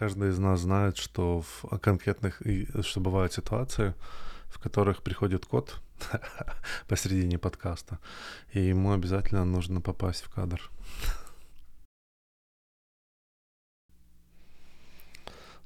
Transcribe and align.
Каждый 0.00 0.30
из 0.30 0.38
нас 0.38 0.60
знает, 0.60 0.96
что 0.96 1.42
в 1.42 1.78
конкретных, 1.78 2.40
что 2.80 3.00
бывают 3.00 3.34
ситуации, 3.34 3.94
в 4.48 4.58
которых 4.58 5.02
приходит 5.02 5.44
кот 5.44 5.78
посередине 6.88 7.38
подкаста, 7.38 7.98
и 8.54 8.60
ему 8.62 8.92
обязательно 8.92 9.44
нужно 9.44 9.82
попасть 9.82 10.22
в 10.22 10.30
кадр. 10.30 10.70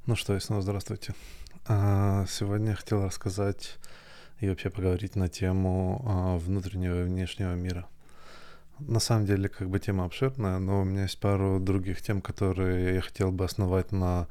Ну 0.07 0.17
что, 0.17 0.35
и 0.35 0.41
снова 0.41 0.63
здравствуйте. 0.63 1.15
А, 1.69 2.27
сегодня 2.27 2.71
я 2.71 2.75
хотел 2.75 3.05
рассказать 3.05 3.79
и 4.41 4.49
вообще 4.49 4.69
поговорить 4.69 5.15
на 5.15 5.29
тему 5.29 6.03
а, 6.05 6.39
внутреннего 6.39 7.03
и 7.03 7.05
внешнего 7.05 7.55
мира. 7.55 7.87
На 8.81 9.01
самом 9.01 9.27
деле, 9.27 9.49
как 9.49 9.69
бы 9.71 9.79
тема 9.79 10.05
обширная, 10.05 10.59
но 10.59 10.83
у 10.83 10.85
меня 10.85 11.03
есть 11.03 11.21
пару 11.21 11.61
других 11.61 12.03
тем, 12.03 12.21
которые 12.21 12.95
я 12.95 13.01
хотел 13.01 13.31
бы 13.31 13.45
основать 13.45 13.93
на 13.93 14.27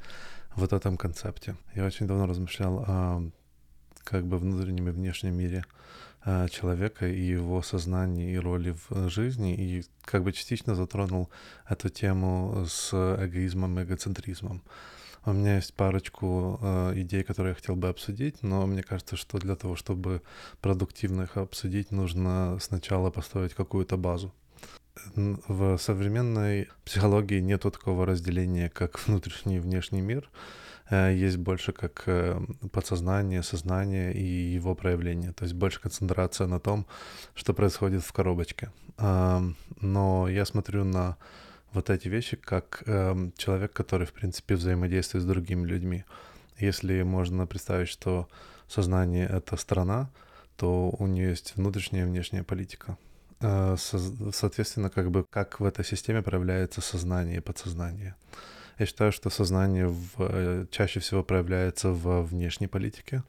вот 0.54 0.72
этом 0.72 0.96
концепте. 0.96 1.56
Я 1.74 1.86
очень 1.86 2.06
давно 2.06 2.26
размышлял 2.26 2.84
о 2.86 3.30
как 4.04 4.26
бы 4.26 4.38
внутреннем 4.38 4.88
и 4.88 4.92
внешнем 4.92 5.34
мире 5.34 5.64
а, 6.22 6.48
человека 6.48 7.06
и 7.06 7.20
его 7.20 7.62
сознании 7.62 8.32
и 8.32 8.38
роли 8.38 8.76
в 8.88 9.08
жизни, 9.08 9.54
и 9.54 9.84
как 10.04 10.22
бы 10.22 10.32
частично 10.32 10.74
затронул 10.74 11.30
эту 11.68 11.88
тему 11.88 12.66
с 12.68 12.92
эгоизмом 12.92 13.80
и 13.80 13.84
эгоцентризмом. 13.84 14.62
У 15.26 15.32
меня 15.32 15.56
есть 15.56 15.72
парочку 15.72 16.58
э, 16.60 16.92
идей, 16.96 17.22
которые 17.22 17.52
я 17.52 17.54
хотел 17.54 17.76
бы 17.76 17.88
обсудить, 17.88 18.42
но 18.42 18.66
мне 18.66 18.82
кажется, 18.82 19.16
что 19.16 19.38
для 19.38 19.56
того, 19.56 19.74
чтобы 19.74 20.20
продуктивно 20.60 21.22
их 21.22 21.38
обсудить, 21.38 21.90
нужно 21.90 22.58
сначала 22.60 23.10
построить 23.10 23.54
какую-то 23.54 23.96
базу. 23.96 24.34
В 25.16 25.78
современной 25.78 26.68
психологии 26.84 27.40
нет 27.40 27.62
такого 27.62 28.04
разделения, 28.04 28.68
как 28.68 29.00
внутренний 29.06 29.56
и 29.56 29.60
внешний 29.60 30.02
мир. 30.02 30.28
Э, 30.90 31.14
есть 31.14 31.38
больше 31.38 31.72
как 31.72 32.02
э, 32.04 32.38
подсознание, 32.70 33.42
сознание 33.42 34.12
и 34.12 34.54
его 34.54 34.74
проявление. 34.74 35.32
То 35.32 35.44
есть 35.44 35.54
больше 35.54 35.80
концентрация 35.80 36.48
на 36.48 36.60
том, 36.60 36.86
что 37.34 37.54
происходит 37.54 38.02
в 38.02 38.12
коробочке. 38.12 38.70
Но 38.96 40.28
я 40.28 40.44
смотрю 40.44 40.84
на 40.84 41.16
вот 41.74 41.90
эти 41.90 42.08
вещи 42.08 42.36
как 42.36 42.82
э, 42.86 43.30
человек, 43.36 43.72
который, 43.72 44.06
в 44.06 44.12
принципе, 44.12 44.54
взаимодействует 44.54 45.24
с 45.24 45.26
другими 45.26 45.66
людьми. 45.66 46.04
Если 46.58 47.02
можно 47.02 47.46
представить, 47.46 47.88
что 47.88 48.28
сознание— 48.68 49.28
это 49.30 49.56
страна, 49.56 50.08
то 50.56 50.90
у 50.98 51.06
нее 51.06 51.30
есть 51.30 51.56
внутренняя 51.56 52.04
и 52.06 52.08
внешняя 52.08 52.44
политика. 52.44 52.96
Э, 53.40 53.76
со- 53.78 54.32
соответственно, 54.32 54.88
как 54.88 55.10
бы 55.10 55.24
как 55.28 55.60
в 55.60 55.64
этой 55.64 55.84
системе 55.84 56.22
проявляется 56.22 56.80
сознание 56.80 57.36
и 57.38 57.40
подсознание. 57.40 58.14
Я 58.78 58.86
считаю, 58.86 59.12
что 59.12 59.30
сознание 59.30 59.86
в, 59.86 60.10
э, 60.18 60.66
чаще 60.70 61.00
всего 61.00 61.22
проявляется 61.22 61.90
во 61.90 62.22
внешней 62.22 62.66
политике 62.66 63.22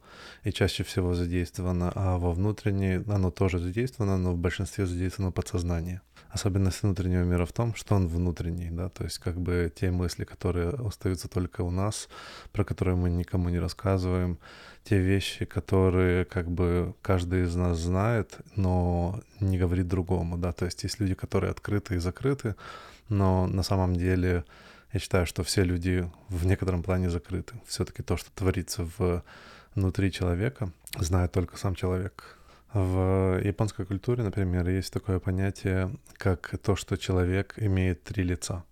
и 0.43 0.51
чаще 0.51 0.83
всего 0.83 1.13
задействовано, 1.13 1.91
а 1.95 2.17
во 2.17 2.31
внутренней 2.31 3.03
оно 3.07 3.31
тоже 3.31 3.59
задействовано, 3.59 4.17
но 4.17 4.33
в 4.33 4.37
большинстве 4.37 4.85
задействовано 4.85 5.31
подсознание. 5.31 6.01
Особенность 6.35 6.83
внутреннего 6.83 7.23
мира 7.23 7.45
в 7.45 7.53
том, 7.53 7.73
что 7.75 7.95
он 7.95 8.09
внутренний, 8.09 8.69
да, 8.69 8.89
то 8.89 9.05
есть 9.05 9.19
как 9.19 9.39
бы 9.39 9.71
те 9.73 9.89
мысли, 9.89 10.25
которые 10.25 10.71
остаются 10.71 11.29
только 11.29 11.61
у 11.61 11.71
нас, 11.71 12.09
про 12.51 12.65
которые 12.65 12.97
мы 12.97 13.09
никому 13.09 13.47
не 13.47 13.59
рассказываем, 13.59 14.37
те 14.83 14.99
вещи, 14.99 15.45
которые 15.45 16.25
как 16.25 16.51
бы 16.51 16.93
каждый 17.01 17.43
из 17.43 17.55
нас 17.55 17.77
знает, 17.77 18.37
но 18.57 19.21
не 19.39 19.57
говорит 19.57 19.87
другому, 19.87 20.37
да, 20.37 20.51
то 20.51 20.65
есть 20.65 20.83
есть 20.83 20.99
люди, 20.99 21.13
которые 21.13 21.51
открыты 21.51 21.95
и 21.95 21.99
закрыты, 21.99 22.55
но 23.07 23.47
на 23.47 23.63
самом 23.63 23.95
деле 23.95 24.43
я 24.91 24.99
считаю, 24.99 25.25
что 25.25 25.41
все 25.43 25.63
люди 25.63 26.11
в 26.27 26.45
некотором 26.45 26.83
плане 26.83 27.09
закрыты. 27.09 27.53
Все-таки 27.65 28.03
то, 28.03 28.17
что 28.17 28.29
творится 28.31 28.85
в, 28.97 29.23
внутри 29.73 30.11
человека, 30.11 30.69
знает 30.99 31.31
только 31.31 31.55
сам 31.55 31.75
человек. 31.75 32.37
В 32.75 33.39
японской 33.41 33.85
культуре, 33.85 34.21
например, 34.21 34.67
есть 34.67 34.91
такое 34.91 35.19
понятие, 35.19 35.95
как 36.17 36.55
то, 36.61 36.75
что 36.75 36.97
человек 36.97 37.53
имеет 37.55 38.03
три 38.03 38.21
лица. 38.21 38.65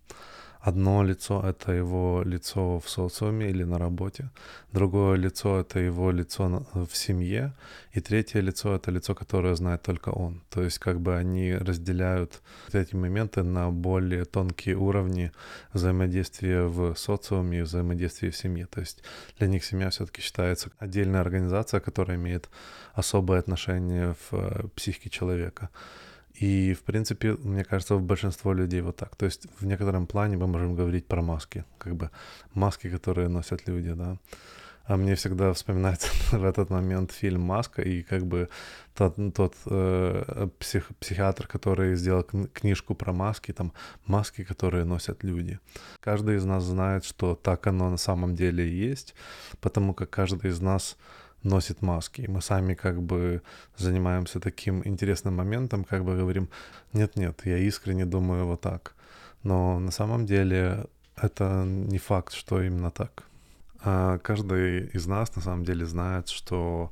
Одно 0.63 1.03
лицо— 1.03 1.41
это 1.45 1.73
его 1.73 2.23
лицо 2.25 2.79
в 2.79 2.89
социуме 2.89 3.49
или 3.49 3.65
на 3.65 3.77
работе, 3.77 4.29
другое 4.71 5.17
лицо— 5.17 5.59
это 5.61 5.79
его 5.79 6.09
лицо 6.11 6.65
в 6.73 6.95
семье, 6.95 7.53
и 7.91 7.99
третье 7.99 8.39
лицо— 8.39 8.73
это 8.75 8.89
лицо, 8.89 9.13
которое 9.13 9.55
знает 9.55 9.81
только 9.81 10.11
он. 10.11 10.41
То 10.49 10.63
есть 10.63 10.79
как 10.79 11.01
бы 11.01 11.17
они 11.17 11.53
разделяют 11.53 12.41
эти 12.71 12.95
моменты 12.95 13.43
на 13.43 13.71
более 13.71 14.23
тонкие 14.23 14.77
уровни 14.77 15.33
взаимодействия 15.73 16.63
в 16.63 16.95
социуме 16.95 17.59
и 17.59 17.63
взаимодействия 17.63 18.29
в 18.29 18.37
семье. 18.37 18.65
То 18.67 18.79
есть 18.79 19.03
для 19.37 19.47
них 19.47 19.65
семья 19.65 19.89
все-таки 19.89 20.21
считается 20.21 20.69
отдельная 20.79 21.19
организация, 21.19 21.81
которая 21.81 22.15
имеет 22.15 22.49
особое 22.93 23.39
отношение 23.39 24.13
в 24.13 24.33
э, 24.33 24.67
психике 24.75 25.09
человека. 25.09 25.69
И, 26.43 26.73
в 26.73 26.83
принципе, 26.83 27.37
мне 27.43 27.63
кажется, 27.63 27.95
в 27.95 28.01
большинство 28.01 28.53
людей 28.53 28.81
вот 28.81 28.97
так. 28.97 29.15
То 29.15 29.25
есть 29.25 29.47
в 29.61 29.65
некотором 29.65 30.05
плане 30.07 30.37
мы 30.37 30.47
можем 30.47 30.75
говорить 30.75 31.07
про 31.07 31.21
маски, 31.21 31.63
как 31.77 31.95
бы 31.95 32.09
маски, 32.53 32.89
которые 32.89 33.29
носят 33.29 33.69
люди, 33.69 33.93
да. 33.93 34.17
А 34.85 34.97
мне 34.97 35.15
всегда 35.15 35.53
вспоминается 35.53 36.07
в 36.37 36.43
этот 36.43 36.69
момент 36.69 37.11
фильм 37.11 37.41
«Маска» 37.41 37.81
и 37.81 38.03
как 38.03 38.25
бы 38.25 38.49
тот, 38.93 39.15
тот 39.33 39.55
э, 39.67 40.49
псих, 40.59 40.91
психиатр, 40.99 41.47
который 41.47 41.95
сделал 41.95 42.23
книжку 42.53 42.95
про 42.95 43.13
маски, 43.13 43.53
там 43.53 43.71
маски, 44.05 44.43
которые 44.43 44.83
носят 44.83 45.23
люди. 45.23 45.59
Каждый 46.01 46.35
из 46.35 46.45
нас 46.45 46.63
знает, 46.63 47.05
что 47.05 47.35
так 47.35 47.67
оно 47.67 47.89
на 47.89 47.97
самом 47.97 48.35
деле 48.35 48.67
и 48.67 48.89
есть, 48.89 49.15
потому 49.61 49.93
как 49.93 50.09
каждый 50.09 50.51
из 50.51 50.59
нас 50.59 50.97
носит 51.43 51.81
маски. 51.81 52.21
И 52.21 52.27
мы 52.27 52.41
сами 52.41 52.73
как 52.73 53.01
бы 53.01 53.41
занимаемся 53.77 54.39
таким 54.39 54.81
интересным 54.85 55.35
моментом, 55.35 55.83
как 55.83 56.03
бы 56.03 56.15
говорим, 56.15 56.49
нет-нет, 56.93 57.41
я 57.45 57.57
искренне 57.57 58.05
думаю 58.05 58.45
вот 58.45 58.61
так. 58.61 58.95
Но 59.43 59.79
на 59.79 59.91
самом 59.91 60.25
деле 60.25 60.85
это 61.15 61.63
не 61.65 61.97
факт, 61.97 62.33
что 62.33 62.61
именно 62.61 62.91
так. 62.91 63.23
А 63.81 64.17
каждый 64.19 64.87
из 64.87 65.05
нас 65.05 65.35
на 65.35 65.41
самом 65.41 65.65
деле 65.65 65.85
знает, 65.85 66.29
что 66.29 66.91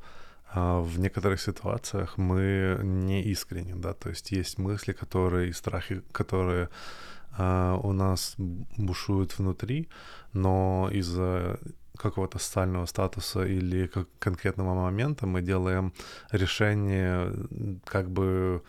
а, 0.53 0.81
в 0.81 0.99
некоторых 0.99 1.41
ситуациях 1.41 2.17
мы 2.17 2.77
не 2.83 3.23
искренне, 3.23 3.75
да, 3.75 3.93
то 3.93 4.09
есть 4.09 4.31
есть 4.31 4.57
мысли, 4.57 4.91
которые 4.91 5.49
и 5.49 5.53
страхи, 5.53 6.01
которые 6.11 6.69
а, 7.37 7.79
у 7.81 7.93
нас 7.93 8.35
бушуют 8.37 9.37
внутри, 9.39 9.87
но 10.33 10.89
из-за 10.91 11.59
какого-то 12.01 12.39
социального 12.39 12.85
статуса 12.85 13.45
или 13.45 13.87
как 13.87 14.07
конкретного 14.19 14.73
момента 14.73 15.27
мы 15.27 15.41
делаем 15.41 15.93
решение 16.31 17.31
как 17.85 18.09
бы 18.09 18.61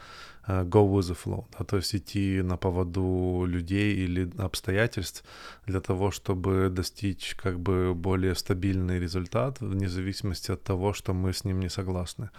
э, 0.47 0.65
go 0.65 0.89
with 0.89 1.09
the 1.11 1.17
flow, 1.25 1.45
да, 1.59 1.65
то 1.65 1.77
есть 1.77 1.95
идти 1.95 2.43
на 2.43 2.57
поводу 2.57 3.45
людей 3.47 3.95
или 3.95 4.31
обстоятельств 4.39 5.25
для 5.67 5.81
того, 5.81 6.11
чтобы 6.11 6.69
достичь 6.71 7.35
как 7.43 7.59
бы 7.59 7.95
более 7.95 8.35
стабильный 8.35 9.01
результат 9.01 9.61
вне 9.61 9.89
зависимости 9.89 10.53
от 10.53 10.63
того, 10.63 10.93
что 10.93 11.15
мы 11.15 11.33
с 11.33 11.45
ним 11.45 11.61
не 11.61 11.71
согласны. 11.71 12.31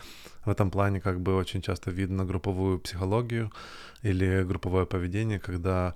В 0.46 0.50
этом 0.50 0.72
плане 0.72 1.00
как 1.02 1.20
бы 1.20 1.36
очень 1.36 1.62
часто 1.62 1.92
видно 1.92 2.26
групповую 2.26 2.80
психологию 2.80 3.52
или 4.04 4.44
групповое 4.44 4.86
поведение, 4.86 5.40
когда 5.40 5.94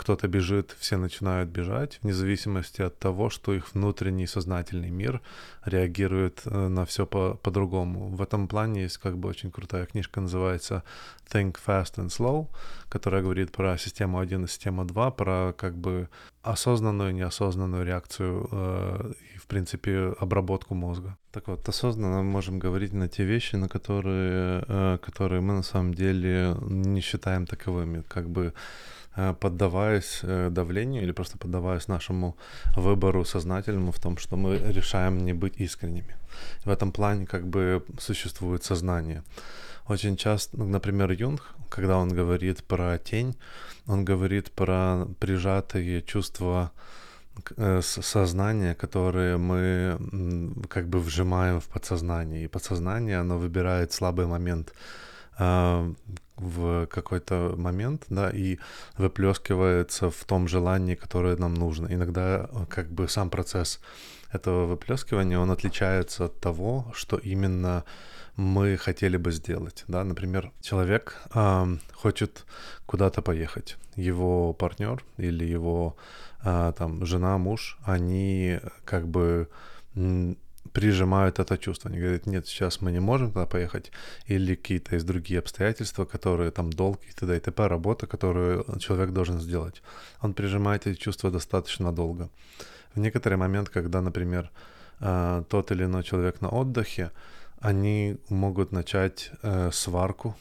кто-то 0.00 0.28
бежит, 0.28 0.74
все 0.78 0.96
начинают 0.96 1.50
бежать, 1.50 1.98
вне 2.02 2.14
зависимости 2.14 2.80
от 2.80 2.98
того, 2.98 3.28
что 3.28 3.52
их 3.52 3.74
внутренний 3.74 4.26
сознательный 4.26 4.88
мир 4.88 5.20
реагирует 5.66 6.40
э, 6.46 6.68
на 6.68 6.86
все 6.86 7.04
по- 7.04 7.34
по-другому. 7.34 8.08
В 8.08 8.22
этом 8.22 8.48
плане 8.48 8.82
есть 8.84 8.96
как 8.96 9.18
бы 9.18 9.28
очень 9.28 9.50
крутая 9.50 9.84
книжка, 9.84 10.22
называется 10.22 10.84
Think 11.30 11.58
Fast 11.66 11.96
and 11.96 12.08
Slow, 12.08 12.48
которая 12.88 13.22
говорит 13.22 13.52
про 13.52 13.76
систему 13.76 14.18
1 14.18 14.44
и 14.44 14.48
систему 14.48 14.86
2, 14.86 15.10
про 15.10 15.52
как 15.52 15.76
бы 15.76 16.08
осознанную 16.42 17.10
и 17.10 17.14
неосознанную 17.14 17.84
реакцию 17.84 18.48
э, 18.50 19.12
и, 19.34 19.38
в 19.38 19.46
принципе, 19.46 20.14
обработку 20.18 20.74
мозга. 20.74 21.18
Так 21.30 21.48
вот, 21.48 21.68
осознанно 21.68 22.22
мы 22.22 22.30
можем 22.30 22.58
говорить 22.58 22.94
на 22.94 23.06
те 23.06 23.24
вещи, 23.24 23.56
на 23.56 23.68
которые, 23.68 24.64
э, 24.66 24.98
которые 25.02 25.42
мы 25.42 25.52
на 25.52 25.62
самом 25.62 25.92
деле 25.92 26.56
не 26.62 27.02
считаем 27.02 27.44
таковыми, 27.44 28.02
как 28.08 28.30
бы 28.30 28.54
поддаваясь 29.14 30.20
э, 30.22 30.50
давлению 30.50 31.02
или 31.02 31.12
просто 31.12 31.36
поддаваясь 31.36 31.88
нашему 31.88 32.36
выбору 32.76 33.24
сознательному 33.24 33.90
в 33.92 33.98
том, 33.98 34.16
что 34.18 34.36
мы 34.36 34.56
решаем 34.56 35.18
не 35.24 35.32
быть 35.32 35.60
искренними. 35.60 36.16
В 36.64 36.70
этом 36.70 36.92
плане 36.92 37.26
как 37.26 37.46
бы 37.46 37.84
существует 37.98 38.64
сознание. 38.64 39.22
Очень 39.88 40.16
часто, 40.16 40.56
ну, 40.56 40.66
например, 40.66 41.10
Юнг, 41.10 41.42
когда 41.68 41.96
он 41.96 42.08
говорит 42.10 42.62
про 42.64 42.98
тень, 42.98 43.36
он 43.86 44.04
говорит 44.04 44.52
про 44.52 45.06
прижатые 45.18 46.02
чувства 46.02 46.70
э, 47.56 47.80
сознания, 47.82 48.74
которые 48.74 49.36
мы 49.36 49.98
как 50.68 50.88
бы 50.88 51.00
вжимаем 51.00 51.60
в 51.60 51.64
подсознание. 51.64 52.44
И 52.44 52.48
подсознание, 52.48 53.18
оно 53.18 53.38
выбирает 53.38 53.92
слабый 53.92 54.26
момент 54.26 54.72
э, 54.72 55.09
в 56.40 56.86
какой-то 56.86 57.54
момент, 57.56 58.04
да, 58.08 58.30
и 58.30 58.58
выплескивается 58.96 60.10
в 60.10 60.24
том 60.24 60.48
желании, 60.48 60.94
которое 60.94 61.36
нам 61.36 61.54
нужно. 61.54 61.86
Иногда 61.90 62.48
э, 62.50 62.66
как 62.68 62.90
бы 62.90 63.08
сам 63.08 63.30
процесс 63.30 63.80
этого 64.32 64.66
выплескивания, 64.66 65.38
он 65.38 65.50
отличается 65.50 66.26
от 66.26 66.40
того, 66.40 66.90
что 66.94 67.16
именно 67.16 67.84
мы 68.36 68.76
хотели 68.76 69.16
бы 69.16 69.32
сделать. 69.32 69.84
Да? 69.88 70.04
Например, 70.04 70.50
человек 70.62 71.20
э, 71.34 71.76
хочет 71.92 72.46
куда-то 72.86 73.22
поехать. 73.22 73.76
Его 73.96 74.54
партнер 74.54 75.04
или 75.18 75.44
его 75.44 75.96
э, 76.42 76.72
там, 76.76 77.04
жена, 77.04 77.36
муж, 77.38 77.78
они 77.84 78.60
как 78.84 79.08
бы 79.08 79.48
прижимают 80.72 81.38
это 81.38 81.58
чувство. 81.58 81.90
Они 81.90 82.00
говорят, 82.00 82.26
нет, 82.26 82.46
сейчас 82.46 82.80
мы 82.80 82.92
не 82.92 83.00
можем 83.00 83.32
туда 83.32 83.46
поехать. 83.46 83.92
Или 84.26 84.54
какие-то 84.54 84.96
из 84.96 85.04
другие 85.04 85.40
обстоятельства, 85.40 86.04
которые 86.04 86.50
там 86.50 86.70
долг 86.70 87.00
и 87.08 87.12
т.д. 87.12 87.36
и 87.36 87.40
т.п. 87.40 87.68
Работа, 87.68 88.06
которую 88.06 88.64
человек 88.78 89.10
должен 89.10 89.40
сделать. 89.40 89.82
Он 90.22 90.32
прижимает 90.34 90.86
эти 90.86 90.98
чувства 90.98 91.30
достаточно 91.30 91.92
долго. 91.92 92.28
В 92.94 93.00
некоторый 93.00 93.36
момент, 93.36 93.68
когда, 93.68 94.00
например, 94.00 94.50
э, 95.00 95.44
тот 95.48 95.70
или 95.72 95.84
иной 95.84 96.02
человек 96.02 96.40
на 96.40 96.48
отдыхе, 96.48 97.10
они 97.60 98.16
могут 98.28 98.72
начать 98.72 99.32
э, 99.42 99.70
сварку, 99.72 100.34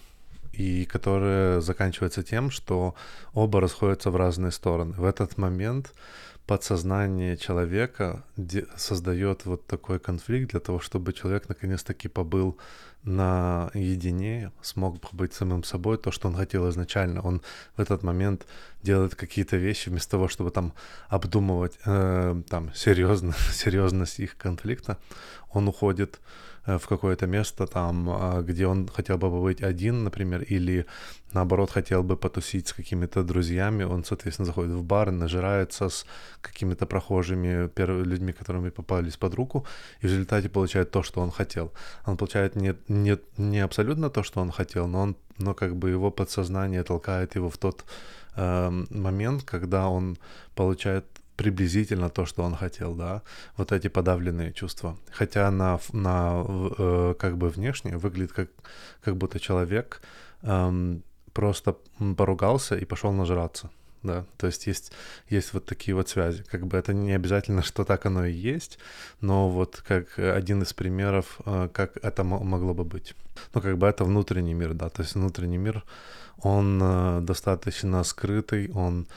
и 0.60 0.84
которая 0.84 1.62
заканчивается 1.62 2.22
тем, 2.22 2.52
что 2.52 2.94
оба 3.34 3.62
расходятся 3.62 4.12
в 4.12 4.18
разные 4.18 4.52
стороны. 4.52 4.94
В 4.98 5.06
этот 5.06 5.38
момент 5.38 5.94
подсознание 6.46 7.38
человека 7.38 8.24
создает 8.76 9.46
вот 9.46 9.66
такой 9.68 10.00
конфликт 10.00 10.52
для 10.52 10.60
того, 10.60 10.80
чтобы 10.80 11.14
человек 11.14 11.48
наконец-таки 11.48 12.10
побыл 12.10 12.58
наедине, 13.04 14.52
смог 14.62 15.00
побыть 15.00 15.34
самим 15.34 15.64
собой, 15.64 15.98
то, 15.98 16.12
что 16.12 16.28
он 16.28 16.36
хотел 16.36 16.68
изначально. 16.70 17.22
Он 17.22 17.42
в 17.78 17.82
этот 17.82 18.04
момент 18.04 18.46
делает 18.84 19.16
какие-то 19.16 19.56
вещи 19.56 19.88
вместо 19.88 20.12
того, 20.12 20.28
чтобы 20.28 20.52
там 20.52 20.74
обдумывать 21.08 21.80
э, 21.86 22.42
там 22.50 22.74
серьезно, 22.76 23.34
серьезность 23.54 24.20
их 24.20 24.36
конфликта, 24.36 24.98
он 25.54 25.70
уходит 25.70 26.20
в 26.66 26.88
какое-то 26.88 27.28
место 27.28 27.68
там, 27.68 28.10
а, 28.10 28.42
где 28.42 28.68
он 28.68 28.88
хотел 28.88 29.18
бы 29.18 29.30
побыть 29.30 29.62
один, 29.62 30.04
например, 30.04 30.44
или 30.44 30.86
наоборот 31.34 31.72
хотел 31.72 32.04
бы 32.04 32.18
потусить 32.18 32.68
с 32.68 32.74
какими-то 32.74 33.24
друзьями, 33.24 33.84
он, 33.84 34.04
соответственно, 34.04 34.46
заходит 34.46 34.72
в 34.72 34.84
бар, 34.84 35.12
нажирается 35.12 35.90
с 35.90 36.06
какими-то 36.42 36.86
прохожими 36.86 37.70
людьми, 38.04 38.34
которыми 38.34 38.70
попались 38.70 39.18
под 39.18 39.36
руку, 39.36 39.66
и 40.02 40.08
в 40.08 40.10
результате 40.10 40.50
получает 40.50 40.92
то, 40.92 41.04
что 41.04 41.22
он 41.22 41.32
хотел. 41.32 41.72
Он 42.06 42.18
получает 42.18 42.56
не, 42.56 42.76
не, 42.88 43.18
не 43.38 43.60
абсолютно 43.60 44.10
то, 44.10 44.24
что 44.24 44.42
он 44.42 44.52
хотел, 44.52 44.88
но, 44.88 45.02
он, 45.02 45.16
но 45.38 45.54
как 45.54 45.76
бы 45.76 45.90
его 45.90 46.12
подсознание 46.12 46.84
толкает 46.84 47.36
его 47.36 47.50
в 47.50 47.58
тот 47.58 47.86
э, 48.36 48.70
момент, 48.90 49.44
когда 49.44 49.88
он 49.88 50.18
получает 50.56 51.06
приблизительно 51.40 52.10
то, 52.10 52.26
что 52.26 52.44
он 52.44 52.56
хотел, 52.56 52.96
да, 52.96 53.22
вот 53.58 53.72
эти 53.72 53.88
подавленные 53.90 54.52
чувства. 54.52 54.98
Хотя 55.12 55.52
на, 55.52 55.80
на 55.94 56.44
э, 56.78 57.16
как 57.18 57.38
бы 57.38 57.48
внешне 57.48 57.98
выглядит 57.98 58.34
как, 58.34 58.50
как 59.02 59.16
будто 59.16 59.40
человек 59.40 60.02
эм, 60.42 61.02
просто 61.32 61.78
поругался 62.18 62.76
и 62.76 62.86
пошел 62.86 63.14
нажраться, 63.14 63.70
да, 64.04 64.26
то 64.38 64.48
есть 64.48 64.68
есть, 64.68 64.92
есть 65.30 65.54
вот 65.54 65.66
такие 65.66 65.96
вот 65.96 66.10
связи. 66.10 66.44
Как 66.52 66.68
бы 66.68 66.78
это 66.78 66.94
не 66.94 67.16
обязательно, 67.16 67.64
что 67.64 67.86
так 67.86 68.06
оно 68.06 68.26
и 68.26 68.34
есть, 68.34 68.78
но 69.22 69.50
вот 69.50 69.82
как 69.88 70.20
один 70.20 70.62
из 70.64 70.74
примеров, 70.74 71.40
э, 71.46 71.70
как 71.72 71.98
это 72.04 72.24
могло 72.24 72.74
бы 72.74 72.84
быть. 72.84 73.16
Ну, 73.54 73.62
как 73.62 73.78
бы 73.78 73.88
это 73.88 74.04
внутренний 74.04 74.56
мир, 74.56 74.74
да, 74.74 74.90
то 74.90 75.04
есть 75.04 75.16
внутренний 75.16 75.58
мир, 75.60 75.84
он 76.44 76.82
э, 76.84 77.22
достаточно 77.22 78.04
скрытый, 78.04 78.70
он 78.74 79.08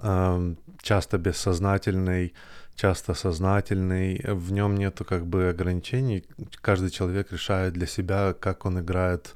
часто 0.00 1.18
бессознательный, 1.18 2.34
часто 2.74 3.14
сознательный, 3.14 4.20
в 4.24 4.52
нем 4.52 4.76
нету 4.76 5.04
как 5.04 5.26
бы 5.26 5.48
ограничений, 5.48 6.24
каждый 6.60 6.90
человек 6.90 7.32
решает 7.32 7.74
для 7.74 7.86
себя, 7.86 8.32
как 8.32 8.64
он 8.64 8.80
играет 8.80 9.34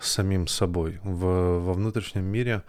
с 0.00 0.10
самим 0.10 0.46
собой. 0.46 1.00
В, 1.02 1.60
во 1.60 1.72
внутреннем 1.72 2.26
мире 2.26 2.62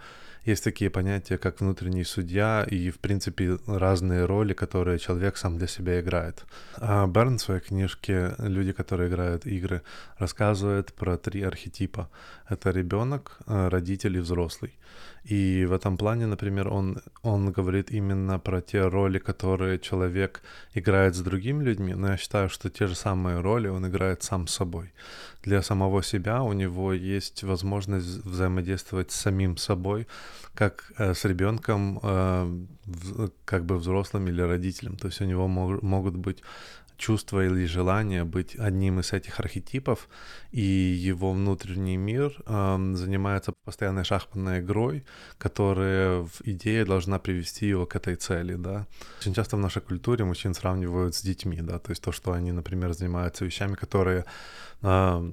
есть 0.44 0.64
такие 0.64 0.90
понятия, 0.90 1.38
как 1.38 1.60
внутренний 1.60 2.04
судья 2.04 2.66
и, 2.70 2.90
в 2.90 2.98
принципе, 2.98 3.58
разные 3.66 4.26
роли, 4.26 4.52
которые 4.52 4.98
человек 4.98 5.36
сам 5.36 5.58
для 5.58 5.66
себя 5.66 6.00
играет. 6.00 6.44
А 6.76 7.06
Берн 7.06 7.38
в 7.38 7.42
своей 7.42 7.60
книжке 7.60 8.34
«Люди, 8.38 8.72
которые 8.72 9.08
играют 9.08 9.46
игры» 9.46 9.82
рассказывает 10.18 10.92
про 10.92 11.16
три 11.16 11.42
архетипа. 11.42 12.10
Это 12.48 12.70
ребенок, 12.70 13.38
э, 13.46 13.68
родитель 13.68 14.16
и 14.16 14.20
взрослый. 14.20 14.74
И 15.24 15.64
в 15.64 15.72
этом 15.72 15.96
плане, 15.96 16.26
например, 16.26 16.68
он, 16.68 16.98
он 17.22 17.50
говорит 17.50 17.90
именно 17.90 18.38
про 18.38 18.60
те 18.60 18.86
роли, 18.88 19.18
которые 19.18 19.78
человек 19.78 20.42
играет 20.74 21.14
с 21.14 21.20
другими 21.20 21.64
людьми, 21.64 21.94
но 21.94 22.08
я 22.08 22.16
считаю, 22.18 22.50
что 22.50 22.68
те 22.68 22.86
же 22.86 22.94
самые 22.94 23.40
роли 23.40 23.68
он 23.68 23.86
играет 23.86 24.22
сам 24.22 24.46
собой. 24.46 24.92
Для 25.42 25.62
самого 25.62 26.02
себя 26.02 26.42
у 26.42 26.52
него 26.52 26.92
есть 26.92 27.42
возможность 27.42 28.24
взаимодействовать 28.24 29.12
с 29.12 29.16
самим 29.16 29.56
собой, 29.56 30.06
как 30.54 30.92
э, 30.98 31.14
с 31.14 31.24
ребенком, 31.24 32.00
э, 32.02 32.66
как 33.44 33.64
бы 33.64 33.76
взрослым 33.76 34.28
или 34.28 34.40
родителем. 34.42 34.96
То 34.96 35.08
есть 35.08 35.20
у 35.20 35.24
него 35.24 35.48
мог, 35.48 35.82
могут 35.82 36.16
быть 36.16 36.42
чувство 36.96 37.44
или 37.44 37.66
желание 37.66 38.24
быть 38.24 38.56
одним 38.56 39.00
из 39.00 39.12
этих 39.12 39.40
архетипов, 39.40 40.08
и 40.52 40.62
его 40.62 41.32
внутренний 41.32 41.96
мир 41.96 42.32
э, 42.46 42.94
занимается 42.94 43.52
постоянной 43.64 44.04
шахматной 44.04 44.60
игрой, 44.60 45.04
которая 45.38 46.20
в 46.20 46.40
идее 46.44 46.84
должна 46.84 47.18
привести 47.18 47.66
его 47.66 47.86
к 47.86 47.96
этой 47.96 48.16
цели, 48.16 48.54
да. 48.54 48.86
Очень 49.20 49.34
часто 49.34 49.56
в 49.56 49.60
нашей 49.60 49.82
культуре 49.82 50.24
мужчин 50.24 50.54
сравнивают 50.54 51.14
с 51.14 51.22
детьми, 51.22 51.60
да, 51.60 51.78
то 51.78 51.90
есть 51.90 52.02
то, 52.02 52.12
что 52.12 52.32
они, 52.32 52.52
например, 52.52 52.92
занимаются 52.92 53.44
вещами, 53.44 53.74
которые 53.74 54.24
э, 54.82 55.32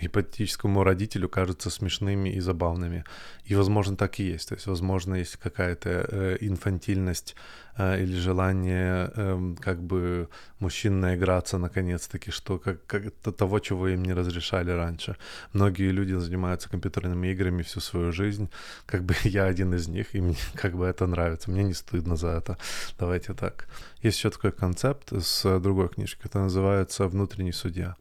гипотетическому 0.00 0.84
родителю 0.84 1.28
кажутся 1.28 1.70
смешными 1.70 2.30
и 2.30 2.40
забавными. 2.40 3.04
И, 3.44 3.54
возможно, 3.54 3.96
так 3.96 4.20
и 4.20 4.24
есть. 4.24 4.48
То 4.48 4.54
есть, 4.54 4.66
возможно, 4.66 5.14
есть 5.14 5.36
какая-то 5.36 6.06
э, 6.08 6.36
инфантильность 6.40 7.36
или 7.78 8.16
желание 8.16 9.10
э, 9.14 9.54
как 9.60 9.80
бы 9.80 10.28
мужчин 10.58 11.00
наиграться 11.00 11.58
наконец-таки, 11.58 12.30
что 12.30 12.58
как, 12.58 12.84
как 12.86 13.12
того, 13.36 13.60
чего 13.60 13.88
им 13.88 14.02
не 14.02 14.14
разрешали 14.14 14.72
раньше. 14.72 15.16
Многие 15.52 15.92
люди 15.92 16.14
занимаются 16.14 16.68
компьютерными 16.68 17.28
играми 17.28 17.62
всю 17.62 17.80
свою 17.80 18.12
жизнь. 18.12 18.50
Как 18.86 19.02
бы 19.04 19.14
я 19.24 19.44
один 19.44 19.74
из 19.74 19.88
них, 19.88 20.14
и 20.14 20.20
мне 20.20 20.36
как 20.54 20.76
бы 20.76 20.86
это 20.86 21.06
нравится. 21.06 21.50
Мне 21.50 21.64
не 21.64 21.74
стыдно 21.74 22.16
за 22.16 22.28
это. 22.28 22.58
Давайте 22.98 23.34
так. 23.34 23.68
Есть 24.02 24.18
еще 24.18 24.30
такой 24.30 24.52
концепт 24.52 25.12
с 25.12 25.60
другой 25.60 25.88
книжки. 25.88 26.20
Это 26.24 26.40
называется 26.40 27.06
«Внутренний 27.06 27.52
судья». 27.52 27.96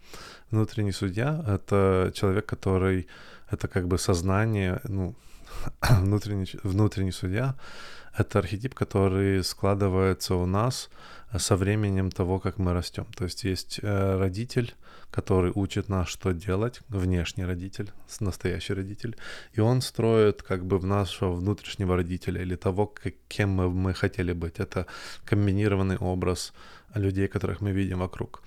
Внутренний 0.52 0.94
судья— 0.94 1.44
это 1.48 2.12
человек, 2.16 2.46
который... 2.46 3.08
Это 3.52 3.70
как 3.70 3.88
бы 3.88 3.98
сознание, 3.98 4.82
ну, 4.84 5.16
внутренний, 5.90 6.48
внутренний 6.64 7.12
судья— 7.12 7.56
это 8.18 8.40
архетип, 8.40 8.74
который 8.74 9.44
складывается 9.44 10.36
у 10.36 10.46
нас 10.46 10.90
со 11.38 11.56
временем 11.56 12.10
того, 12.10 12.40
как 12.40 12.58
мы 12.58 12.74
растем. 12.74 13.06
То 13.16 13.26
есть 13.26 13.44
есть 13.44 13.80
э, 13.84 14.18
родитель, 14.18 14.76
который 15.12 15.52
учит 15.56 15.90
нас, 15.90 16.08
что 16.08 16.32
делать, 16.32 16.82
внешний 16.90 17.46
родитель, 17.46 17.92
настоящий 18.20 18.74
родитель, 18.74 19.16
и 19.54 19.62
он 19.62 19.82
строит 19.82 20.42
как 20.42 20.66
бы 20.66 20.80
в 20.80 20.86
нашего 20.86 21.34
внутреннего 21.34 21.96
родителя 21.96 22.42
или 22.42 22.56
того, 22.56 22.94
кем 23.28 23.50
мы, 23.50 23.70
мы 23.70 23.94
хотели 23.94 24.34
быть. 24.34 24.60
Это 24.60 24.86
комбинированный 25.26 25.98
образ 25.98 26.54
людей, 26.96 27.28
которых 27.28 27.62
мы 27.62 27.72
видим 27.72 28.00
вокруг. 28.00 28.42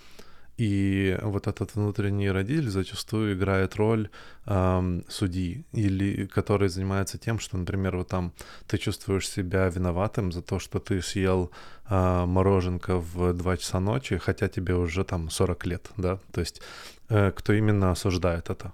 И 0.60 1.16
вот 1.22 1.46
этот 1.46 1.74
внутренний 1.74 2.30
родитель 2.30 2.68
зачастую 2.68 3.32
играет 3.32 3.76
роль 3.76 4.10
эм, 4.44 5.04
судьи, 5.08 5.64
или 5.72 6.26
который 6.26 6.68
занимается 6.68 7.16
тем, 7.16 7.38
что, 7.38 7.56
например, 7.56 7.96
вот 7.96 8.08
там 8.08 8.34
ты 8.66 8.76
чувствуешь 8.76 9.26
себя 9.26 9.70
виноватым 9.70 10.32
за 10.32 10.42
то, 10.42 10.58
что 10.58 10.78
ты 10.78 11.00
съел 11.00 11.50
э, 11.88 12.24
мороженка 12.26 12.98
в 12.98 13.32
2 13.32 13.56
часа 13.56 13.80
ночи, 13.80 14.18
хотя 14.18 14.48
тебе 14.48 14.74
уже 14.74 15.02
там 15.04 15.30
40 15.30 15.66
лет, 15.66 15.90
да, 15.96 16.18
то 16.30 16.40
есть 16.40 16.60
э, 17.08 17.32
кто 17.34 17.54
именно 17.54 17.90
осуждает 17.90 18.50
это? 18.50 18.72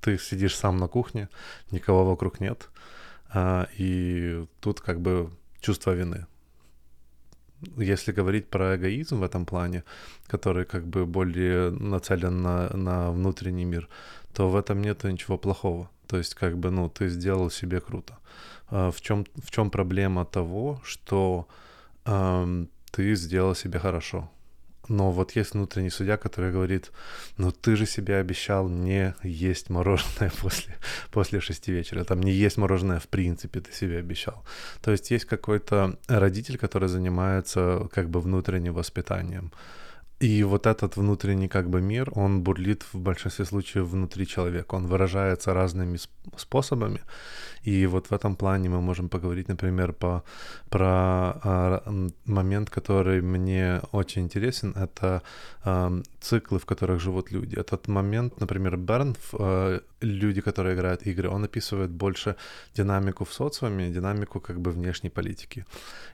Ты 0.00 0.18
сидишь 0.18 0.56
сам 0.56 0.76
на 0.76 0.88
кухне, 0.88 1.28
никого 1.70 2.04
вокруг 2.04 2.40
нет, 2.40 2.68
э, 3.32 3.66
и 3.78 4.44
тут 4.60 4.80
как 4.80 5.00
бы 5.00 5.30
чувство 5.60 5.92
вины 5.92 6.26
если 7.76 8.12
говорить 8.12 8.48
про 8.48 8.76
эгоизм 8.76 9.20
в 9.20 9.22
этом 9.22 9.44
плане, 9.44 9.84
который 10.26 10.64
как 10.64 10.86
бы 10.86 11.06
более 11.06 11.70
нацелен 11.70 12.42
на, 12.42 12.68
на 12.76 13.10
внутренний 13.10 13.64
мир, 13.64 13.88
то 14.34 14.48
в 14.48 14.56
этом 14.56 14.82
нет 14.82 15.04
ничего 15.04 15.38
плохого. 15.38 15.90
То 16.06 16.18
есть 16.18 16.34
как 16.34 16.56
бы, 16.56 16.70
ну, 16.70 16.88
ты 16.88 17.08
сделал 17.08 17.50
себе 17.50 17.80
круто. 17.80 18.18
А 18.68 18.90
в 18.90 19.00
чем, 19.00 19.24
в 19.44 19.50
чем 19.50 19.70
проблема 19.70 20.24
того, 20.24 20.80
что 20.84 21.46
эм, 22.06 22.68
ты 22.90 23.14
сделал 23.14 23.54
себе 23.54 23.78
хорошо? 23.78 24.28
Но 24.92 25.10
вот 25.10 25.36
есть 25.36 25.54
внутренний 25.54 25.90
судья, 25.90 26.16
который 26.16 26.52
говорит, 26.52 26.92
ну 27.38 27.50
ты 27.50 27.76
же 27.76 27.86
себе 27.86 28.16
обещал 28.16 28.68
не 28.68 29.14
есть 29.22 29.70
мороженое 29.70 30.30
после, 30.40 30.74
после 31.10 31.40
шести 31.40 31.72
вечера, 31.72 32.04
там 32.04 32.20
не 32.22 32.32
есть 32.32 32.58
мороженое 32.58 32.98
в 32.98 33.08
принципе 33.08 33.60
ты 33.60 33.72
себе 33.72 33.98
обещал. 33.98 34.44
То 34.82 34.92
есть 34.92 35.10
есть 35.10 35.24
какой-то 35.24 35.98
родитель, 36.08 36.58
который 36.58 36.88
занимается 36.88 37.88
как 37.92 38.10
бы 38.10 38.20
внутренним 38.20 38.74
воспитанием. 38.74 39.50
И 40.22 40.44
вот 40.44 40.66
этот 40.66 40.96
внутренний 40.96 41.48
как 41.48 41.68
бы 41.68 41.80
мир, 41.80 42.12
он 42.14 42.42
бурлит 42.42 42.84
в 42.92 42.98
большинстве 43.00 43.44
случаев 43.44 43.86
внутри 43.86 44.24
человека, 44.24 44.76
он 44.76 44.86
выражается 44.86 45.52
разными 45.52 45.98
способами. 46.36 47.00
И 47.64 47.86
вот 47.86 48.06
в 48.06 48.12
этом 48.12 48.36
плане 48.36 48.68
мы 48.68 48.80
можем 48.80 49.08
поговорить, 49.08 49.48
например, 49.48 49.92
по, 49.92 50.22
про 50.70 51.40
а, 51.42 51.82
момент, 52.24 52.70
который 52.70 53.20
мне 53.20 53.80
очень 53.92 54.22
интересен, 54.22 54.74
это 54.76 55.22
а, 55.64 55.90
циклы, 56.20 56.58
в 56.58 56.66
которых 56.66 57.00
живут 57.00 57.32
люди. 57.32 57.56
Этот 57.58 57.88
момент, 57.88 58.40
например, 58.40 58.76
Берн, 58.76 59.16
а, 59.32 59.80
люди, 60.02 60.40
которые 60.40 60.74
играют 60.74 61.06
игры, 61.06 61.28
он 61.28 61.44
описывает 61.44 61.90
больше 61.90 62.36
динамику 62.74 63.24
в 63.24 63.32
социуме, 63.32 63.90
динамику 63.90 64.40
как 64.40 64.60
бы 64.60 64.70
внешней 64.70 65.10
политики. 65.10 65.64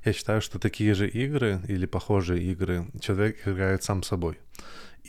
Я 0.04 0.12
считаю, 0.12 0.40
что 0.40 0.58
такие 0.58 0.94
же 0.94 1.08
игры 1.08 1.60
или 1.68 1.86
похожие 1.86 2.42
игры 2.52 2.86
человек 3.00 3.48
играет 3.48 3.82
сам 3.82 4.02
собой. 4.02 4.38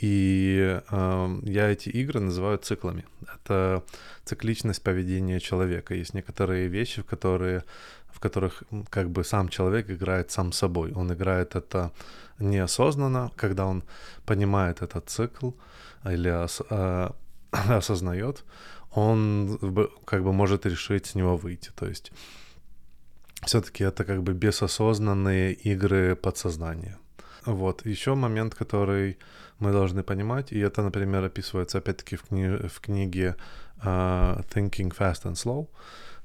И 0.01 0.81
э, 0.89 1.39
я 1.43 1.69
эти 1.69 1.89
игры 1.89 2.21
называю 2.21 2.57
циклами. 2.57 3.03
Это 3.35 3.83
цикличность 4.23 4.81
поведения 4.81 5.39
человека. 5.39 5.93
Есть 5.93 6.13
некоторые 6.13 6.69
вещи, 6.69 7.01
в 7.01 7.05
которые 7.05 7.63
в 8.11 8.19
которых 8.19 8.63
как 8.89 9.09
бы 9.09 9.23
сам 9.23 9.49
человек 9.49 9.89
играет 9.89 10.31
сам 10.31 10.51
собой. 10.51 10.91
Он 10.93 11.13
играет 11.13 11.55
это 11.55 11.91
неосознанно, 12.39 13.31
когда 13.35 13.65
он 13.65 13.83
понимает 14.25 14.81
этот 14.81 15.09
цикл 15.09 15.51
или 16.05 16.29
э, 16.69 17.09
осознает, 17.51 18.43
он 18.91 19.59
как 20.05 20.23
бы 20.23 20.33
может 20.33 20.65
решить 20.65 21.05
с 21.05 21.15
него 21.15 21.37
выйти. 21.37 21.71
То 21.75 21.87
есть 21.87 22.11
все-таки 23.45 23.83
это 23.83 24.03
как 24.03 24.23
бы 24.23 24.33
бесосознанные 24.33 25.53
игры 25.53 26.15
подсознания. 26.15 26.97
Вот. 27.45 27.85
Еще 27.85 28.15
момент, 28.15 28.55
который 28.55 29.17
мы 29.59 29.71
должны 29.71 30.03
понимать, 30.03 30.51
и 30.51 30.59
это, 30.59 30.81
например, 30.83 31.23
описывается 31.23 31.77
опять-таки 31.77 32.15
в, 32.15 32.23
кни- 32.23 32.67
в 32.67 32.79
книге 32.79 33.35
uh, 33.83 34.45
Thinking 34.53 34.93
Fast 34.95 35.23
and 35.23 35.33
Slow, 35.33 35.67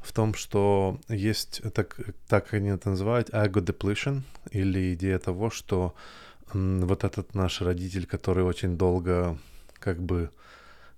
в 0.00 0.12
том, 0.12 0.34
что 0.34 0.98
есть, 1.08 1.62
так, 1.72 1.98
так 2.28 2.52
они 2.54 2.68
это 2.68 2.90
называют, 2.90 3.30
ego 3.30 3.60
depletion, 3.64 4.22
или 4.50 4.94
идея 4.94 5.18
того, 5.18 5.50
что 5.50 5.94
м, 6.52 6.86
вот 6.86 7.04
этот 7.04 7.34
наш 7.34 7.62
родитель, 7.62 8.06
который 8.06 8.44
очень 8.44 8.76
долго 8.76 9.38
как 9.78 10.02
бы 10.02 10.30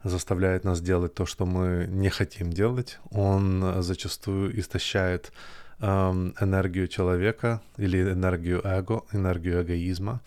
заставляет 0.08 0.64
нас 0.64 0.80
делать 0.80 1.14
то, 1.14 1.26
что 1.26 1.46
мы 1.46 1.86
не 1.88 2.10
хотим 2.10 2.52
делать, 2.52 2.98
он 3.10 3.82
зачастую 3.82 4.58
истощает 4.58 5.32
эм, 5.80 6.34
энергию 6.40 6.88
человека 6.88 7.60
или 7.78 8.12
энергию 8.12 8.60
эго, 8.64 9.02
энергию 9.12 9.62
эгоизма. 9.62 10.20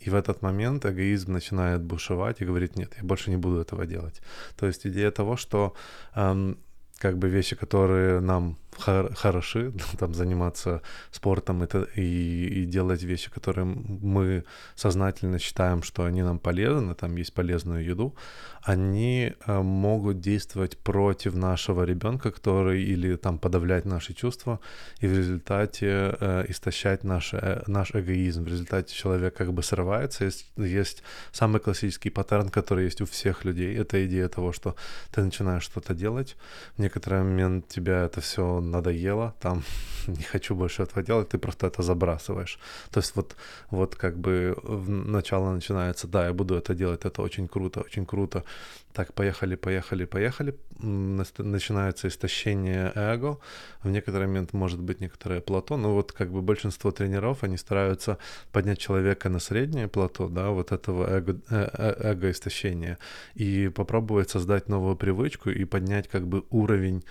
И 0.00 0.10
в 0.10 0.14
этот 0.14 0.42
момент 0.42 0.84
эгоизм 0.84 1.32
начинает 1.32 1.80
бушевать 1.80 2.40
и 2.40 2.44
говорит, 2.44 2.76
нет, 2.76 2.92
я 2.96 3.04
больше 3.04 3.30
не 3.30 3.36
буду 3.36 3.60
этого 3.60 3.86
делать. 3.86 4.20
То 4.56 4.66
есть 4.66 4.86
идея 4.86 5.10
того, 5.10 5.36
что 5.36 5.74
эм, 6.14 6.58
как 6.98 7.18
бы 7.18 7.28
вещи, 7.28 7.56
которые 7.56 8.20
нам 8.20 8.56
хор- 8.76 9.14
хороши, 9.14 9.72
там 9.98 10.14
заниматься 10.14 10.82
спортом 11.10 11.62
это, 11.62 11.82
и, 11.96 12.62
и 12.62 12.64
делать 12.66 13.02
вещи, 13.02 13.30
которые 13.30 13.64
мы 13.64 14.44
сознательно 14.74 15.38
считаем, 15.38 15.82
что 15.82 16.04
они 16.04 16.22
нам 16.22 16.38
полезны, 16.38 16.94
там 16.94 17.16
есть 17.16 17.32
полезную 17.34 17.84
еду, 17.84 18.14
они 18.62 19.34
э, 19.46 19.62
могут 19.62 20.20
действовать 20.20 20.78
против 20.78 21.34
нашего 21.34 21.84
ребенка, 21.84 22.30
который 22.30 22.82
или 22.82 23.16
там 23.16 23.38
подавлять 23.38 23.84
наши 23.84 24.14
чувства, 24.14 24.60
и 25.00 25.08
в 25.08 25.16
результате 25.16 26.16
э, 26.20 26.44
истощать 26.48 27.04
наш, 27.04 27.34
э, 27.34 27.62
наш 27.66 27.90
эгоизм. 27.94 28.44
В 28.44 28.48
результате 28.48 28.94
человек 28.94 29.36
как 29.36 29.52
бы 29.52 29.62
срывается. 29.62 30.24
Есть, 30.24 30.50
есть 30.56 31.02
самый 31.32 31.60
классический 31.60 32.10
паттерн, 32.10 32.50
который 32.50 32.84
есть 32.84 33.00
у 33.00 33.06
всех 33.06 33.44
людей. 33.44 33.76
Это 33.76 34.06
идея 34.06 34.28
того, 34.28 34.52
что 34.52 34.76
ты 35.10 35.22
начинаешь 35.22 35.64
что-то 35.64 35.94
делать, 35.94 36.36
в 36.76 36.82
некоторый 36.82 37.22
момент 37.22 37.68
тебя 37.68 38.04
это 38.04 38.20
все 38.20 38.61
надоело, 38.70 39.34
там 39.40 39.62
не 40.06 40.22
хочу 40.22 40.54
больше 40.54 40.82
этого 40.82 41.02
делать, 41.02 41.28
ты 41.28 41.38
просто 41.38 41.66
это 41.66 41.82
забрасываешь. 41.82 42.58
То 42.90 43.00
есть 43.00 43.16
вот, 43.16 43.36
вот 43.70 43.94
как 43.94 44.18
бы 44.18 44.56
начало 44.86 45.52
начинается, 45.52 46.08
да, 46.08 46.26
я 46.26 46.32
буду 46.32 46.54
это 46.54 46.74
делать, 46.74 47.04
это 47.04 47.22
очень 47.22 47.48
круто, 47.48 47.80
очень 47.80 48.06
круто, 48.06 48.44
так, 48.92 49.14
поехали, 49.14 49.56
поехали, 49.56 50.04
поехали, 50.04 50.54
начинается 50.78 52.08
истощение 52.08 52.92
эго, 52.94 53.38
в 53.82 53.90
некоторый 53.90 54.26
момент 54.26 54.52
может 54.52 54.80
быть 54.80 55.00
некоторое 55.00 55.40
плато, 55.40 55.76
но 55.76 55.94
вот 55.94 56.12
как 56.12 56.30
бы 56.30 56.42
большинство 56.42 56.90
тренеров, 56.90 57.42
они 57.42 57.56
стараются 57.56 58.18
поднять 58.52 58.78
человека 58.78 59.28
на 59.28 59.38
среднее 59.38 59.88
плато, 59.88 60.28
да, 60.28 60.50
вот 60.50 60.72
этого 60.72 61.06
эго, 61.08 61.40
э, 61.50 61.68
э, 61.72 62.10
эго-истощения, 62.10 62.98
и 63.34 63.68
попробовать 63.68 64.30
создать 64.30 64.68
новую 64.68 64.96
привычку 64.96 65.50
и 65.50 65.64
поднять 65.64 66.08
как 66.08 66.26
бы 66.26 66.44
уровень 66.50 67.02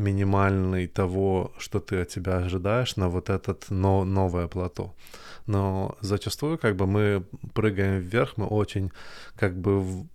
минимальный 0.00 0.86
того, 0.86 1.52
что 1.58 1.78
ты 1.78 2.02
от 2.02 2.10
себя 2.10 2.38
ожидаешь, 2.38 2.96
на 2.96 3.08
вот 3.08 3.30
этот 3.30 3.70
но, 3.70 4.04
новое 4.04 4.48
плато. 4.48 4.94
Но 5.46 5.96
зачастую 6.00 6.58
как 6.58 6.76
бы 6.76 6.86
мы 6.86 7.24
прыгаем 7.54 8.00
вверх, 8.00 8.36
мы 8.36 8.46
очень 8.46 8.90
как 9.36 9.54
бы 9.56 10.06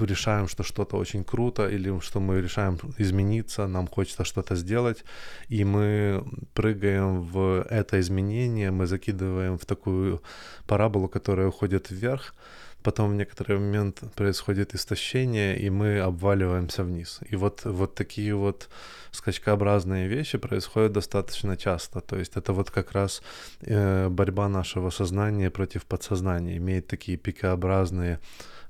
решаем, 0.00 0.48
что 0.48 0.62
что-то 0.62 0.96
очень 0.96 1.24
круто, 1.24 1.68
или 1.68 2.00
что 2.00 2.20
мы 2.20 2.40
решаем 2.42 2.78
измениться, 2.98 3.66
нам 3.66 3.86
хочется 3.86 4.24
что-то 4.24 4.56
сделать, 4.56 5.04
и 5.48 5.64
мы 5.64 6.24
прыгаем 6.54 7.22
в 7.22 7.66
это 7.70 7.98
изменение, 7.98 8.70
мы 8.70 8.86
закидываем 8.86 9.58
в 9.58 9.64
такую 9.64 10.22
параболу, 10.66 11.08
которая 11.08 11.48
уходит 11.48 11.90
вверх, 11.90 12.34
потом 12.82 13.10
в 13.10 13.14
некоторый 13.14 13.58
момент 13.58 14.02
происходит 14.14 14.74
истощение, 14.74 15.58
и 15.58 15.70
мы 15.70 16.00
обваливаемся 16.00 16.84
вниз. 16.84 17.20
И 17.30 17.36
вот, 17.36 17.64
вот 17.64 17.94
такие 17.94 18.34
вот 18.34 18.68
скачкообразные 19.10 20.08
вещи 20.08 20.38
происходят 20.38 20.92
достаточно 20.92 21.56
часто. 21.56 22.00
То 22.00 22.16
есть 22.16 22.36
это 22.36 22.52
вот 22.52 22.70
как 22.70 22.92
раз 22.92 23.22
э, 23.60 24.08
борьба 24.08 24.48
нашего 24.48 24.90
сознания 24.90 25.50
против 25.50 25.84
подсознания, 25.84 26.56
имеет 26.56 26.86
такие 26.86 27.18
пикообразные 27.18 28.18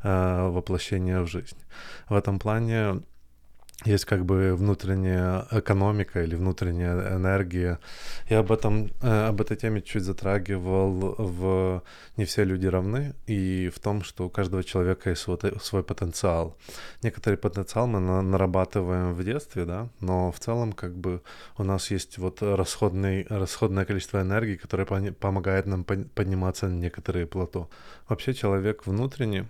э, 0.03 0.49
воплощения 0.49 1.21
в 1.21 1.27
жизнь. 1.27 1.59
В 2.09 2.15
этом 2.15 2.39
плане 2.39 3.03
есть 3.85 4.07
как 4.07 4.25
бы 4.25 4.57
внутренняя 4.57 5.47
экономика 5.53 6.23
или 6.23 6.35
внутренняя 6.35 7.17
энергия. 7.17 7.79
Я 8.29 8.41
об 8.41 8.51
этом, 8.51 8.91
э, 9.03 9.29
об 9.29 9.41
этой 9.41 9.57
теме 9.57 9.83
чуть 9.83 10.03
затрагивал 10.03 11.15
в 11.19 11.83
«Не 12.17 12.25
все 12.25 12.45
люди 12.45 12.67
равны» 12.67 13.15
и 13.29 13.71
в 13.73 13.79
том, 13.79 14.03
что 14.03 14.27
у 14.27 14.31
каждого 14.31 14.65
человека 14.65 15.11
есть 15.11 15.23
свой, 15.23 15.39
свой 15.63 15.85
потенциал. 15.85 16.57
Некоторый 17.03 17.37
потенциал 17.37 17.87
мы 17.87 18.01
на, 18.01 18.21
нарабатываем 18.21 19.15
в 19.15 19.25
детстве, 19.25 19.65
да, 19.65 19.89
но 20.01 20.33
в 20.33 20.41
целом 20.41 20.73
как 20.73 20.97
бы 20.97 21.23
у 21.57 21.63
нас 21.63 21.93
есть 21.93 22.19
вот 22.19 22.43
расходный, 22.43 23.27
расходное 23.31 23.85
количество 23.85 24.21
энергии, 24.21 24.57
которое 24.57 24.87
помогает 24.87 25.67
нам 25.67 25.85
подниматься 25.85 26.67
на 26.69 26.75
некоторые 26.81 27.27
плато. 27.27 27.71
Вообще 28.09 28.35
человек 28.35 28.87
внутренне 28.87 29.47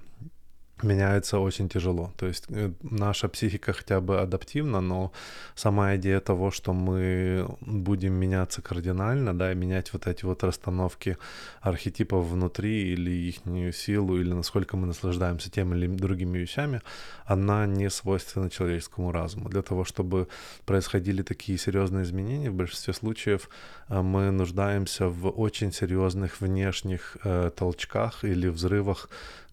меняется 0.83 1.39
очень 1.39 1.69
тяжело. 1.69 2.13
То 2.17 2.27
есть 2.27 2.45
э, 2.49 2.71
наша 2.83 3.29
психика 3.29 3.73
хотя 3.73 4.01
бы 4.01 4.21
адаптивна, 4.21 4.81
но 4.81 5.13
сама 5.55 5.97
идея 5.97 6.21
того, 6.21 6.51
что 6.51 6.73
мы 6.73 7.49
будем 7.61 8.15
меняться 8.15 8.63
кардинально, 8.63 9.39
да, 9.39 9.53
и 9.53 9.55
менять 9.55 9.93
вот 9.93 10.07
эти 10.07 10.25
вот 10.25 10.45
расстановки 10.45 11.17
архетипов 11.61 12.27
внутри 12.27 12.93
или 12.93 13.11
их 13.11 13.77
силу, 13.77 14.17
или 14.21 14.33
насколько 14.33 14.77
мы 14.77 14.87
наслаждаемся 14.87 15.51
теми 15.51 15.77
или 15.77 15.87
другими 15.87 16.39
вещами, 16.39 16.81
она 17.25 17.67
не 17.67 17.91
свойственна 17.91 18.51
человеческому 18.51 19.13
разуму. 19.13 19.49
Для 19.49 19.63
того, 19.63 19.85
чтобы 19.85 20.29
происходили 20.65 21.23
такие 21.23 21.59
серьезные 21.59 22.05
изменения, 22.05 22.51
в 22.51 22.55
большинстве 22.55 22.95
случаев 22.95 23.49
э, 23.89 24.01
мы 24.01 24.31
нуждаемся 24.31 25.09
в 25.09 25.29
очень 25.29 25.73
серьезных 25.73 26.41
внешних 26.41 27.17
э, 27.25 27.51
толчках 27.57 28.25
или 28.25 28.49
взрывах, 28.49 29.09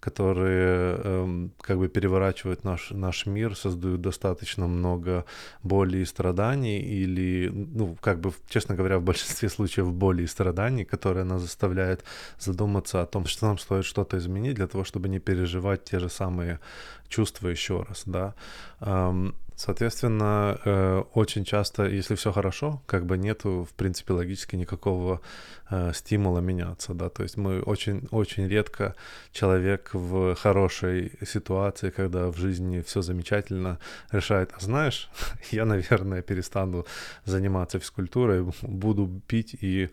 которые 0.06 1.00
э, 1.04 1.48
как 1.60 1.78
бы 1.78 1.88
переворачивают 1.88 2.64
наш, 2.64 2.92
наш 2.92 3.26
мир, 3.26 3.56
создают 3.56 4.00
достаточно 4.00 4.68
много 4.68 5.24
боли 5.64 5.98
и 5.98 6.04
страданий, 6.04 6.78
или, 6.78 7.48
ну, 7.48 7.96
как 8.00 8.20
бы, 8.20 8.32
честно 8.48 8.76
говоря, 8.76 8.98
в 8.98 9.02
большинстве 9.02 9.48
случаев 9.48 9.92
боли 9.92 10.22
и 10.22 10.28
страданий, 10.28 10.84
которые 10.84 11.24
нас 11.24 11.42
заставляют 11.42 12.04
задуматься 12.38 13.02
о 13.02 13.06
том, 13.06 13.26
что 13.26 13.46
нам 13.46 13.58
стоит 13.58 13.84
что-то 13.84 14.16
изменить 14.18 14.54
для 14.54 14.68
того, 14.68 14.84
чтобы 14.84 15.08
не 15.08 15.18
переживать 15.18 15.82
те 15.84 15.98
же 15.98 16.08
самые 16.08 16.60
чувства 17.08 17.48
еще 17.48 17.82
раз, 17.88 18.02
да. 18.06 18.34
Эм, 18.80 19.34
Соответственно, 19.56 20.60
э, 20.64 21.02
очень 21.14 21.44
часто, 21.44 21.84
если 21.84 22.14
все 22.14 22.30
хорошо, 22.30 22.82
как 22.84 23.06
бы 23.06 23.16
нету, 23.16 23.66
в 23.70 23.72
принципе, 23.72 24.12
логически 24.12 24.54
никакого 24.56 25.22
э, 25.70 25.92
стимула 25.94 26.40
меняться, 26.40 26.92
да, 26.92 27.08
то 27.08 27.22
есть 27.22 27.38
мы 27.38 27.62
очень, 27.62 28.06
очень 28.10 28.48
редко 28.48 28.94
человек 29.32 29.90
в 29.94 30.34
хорошей 30.34 31.12
ситуации, 31.26 31.88
когда 31.88 32.30
в 32.30 32.36
жизни 32.36 32.82
все 32.82 33.00
замечательно, 33.00 33.78
решает, 34.12 34.50
а 34.52 34.60
знаешь, 34.60 35.08
я, 35.50 35.64
наверное, 35.64 36.20
перестану 36.20 36.84
заниматься 37.24 37.78
физкультурой, 37.78 38.44
буду 38.60 39.22
пить 39.26 39.56
и, 39.62 39.88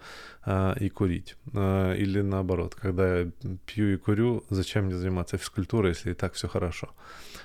э, 0.46 0.74
и 0.80 0.90
курить. 0.90 1.36
Э, 1.54 1.96
или 1.98 2.22
наоборот, 2.22 2.76
когда 2.76 3.20
я 3.20 3.32
пью 3.66 3.94
и 3.94 3.98
курю, 3.98 4.44
зачем 4.50 4.86
мне 4.86 4.96
заниматься 4.96 5.38
физкультурой, 5.38 5.92
если 5.92 6.12
и 6.12 6.16
так 6.16 6.34
все 6.34 6.48
хорошо. 6.48 6.90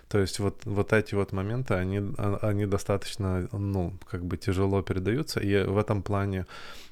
То 0.08 0.18
есть 0.18 0.38
вот, 0.38 0.64
вот 0.64 0.92
эти 0.92 1.14
вот 1.14 1.32
моменты, 1.32 1.74
они, 1.74 1.98
а, 2.18 2.38
они 2.42 2.66
достаточно, 2.66 3.48
ну, 3.52 3.92
как 4.10 4.24
бы 4.24 4.36
тяжело 4.36 4.82
передаются, 4.82 5.40
и 5.40 5.64
в 5.64 5.76
этом 5.76 6.02
плане 6.02 6.46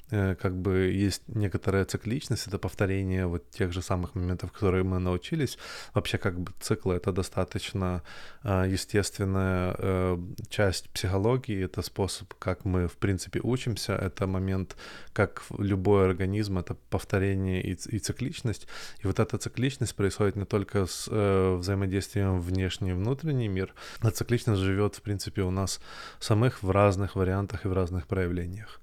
как 0.09 0.55
бы 0.55 0.91
есть 0.91 1.23
некоторая 1.27 1.85
цикличность, 1.85 2.47
это 2.47 2.57
повторение 2.57 3.27
вот 3.27 3.49
тех 3.49 3.73
же 3.73 3.81
самых 3.81 4.15
моментов, 4.15 4.51
которые 4.51 4.83
мы 4.83 4.99
научились. 4.99 5.57
Вообще 5.93 6.17
как 6.17 6.39
бы 6.39 6.51
циклы— 6.59 6.95
это 6.97 7.11
достаточно 7.11 8.03
а, 8.43 8.65
естественная 8.65 9.75
э, 9.77 10.17
часть 10.49 10.89
психологии, 10.89 11.65
это 11.65 11.81
способ, 11.81 12.33
как 12.39 12.65
мы 12.65 12.87
в 12.87 12.95
принципе 12.97 13.41
учимся, 13.43 13.93
это 13.93 14.27
момент, 14.27 14.77
как 15.13 15.43
любой 15.57 16.05
организм, 16.05 16.57
это 16.57 16.75
повторение 16.89 17.61
и, 17.61 17.71
и 17.71 17.99
цикличность. 17.99 18.67
И 19.03 19.07
вот 19.07 19.19
эта 19.19 19.37
цикличность 19.37 19.95
происходит 19.95 20.35
не 20.35 20.45
только 20.45 20.85
с 20.85 21.09
э, 21.11 21.55
взаимодействием 21.55 22.39
внешний 22.39 22.91
и 22.91 22.93
внутренний 22.93 23.49
мир, 23.49 23.73
а 23.99 24.11
цикличность 24.11 24.61
живет 24.61 24.95
в 24.95 25.01
принципе 25.01 25.41
у 25.41 25.51
нас 25.51 25.81
самых 26.19 26.63
в 26.63 26.71
разных 26.71 27.15
вариантах 27.15 27.65
и 27.65 27.67
в 27.67 27.73
разных 27.73 28.07
проявлениях. 28.07 28.79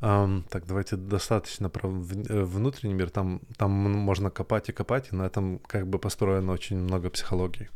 Так, 0.00 0.66
давайте 0.66 0.96
достаточно 0.96 1.68
про 1.68 1.90
э, 1.90 2.42
внутренний 2.42 2.94
мир. 2.94 3.10
Там, 3.10 3.40
там 3.58 3.70
можно 3.70 4.30
копать 4.30 4.70
и 4.70 4.72
копать, 4.72 5.08
и 5.12 5.16
на 5.16 5.26
этом 5.26 5.58
как 5.58 5.86
бы 5.86 5.98
построено 5.98 6.52
очень 6.52 6.78
много 6.78 7.10
психологии. 7.10 7.68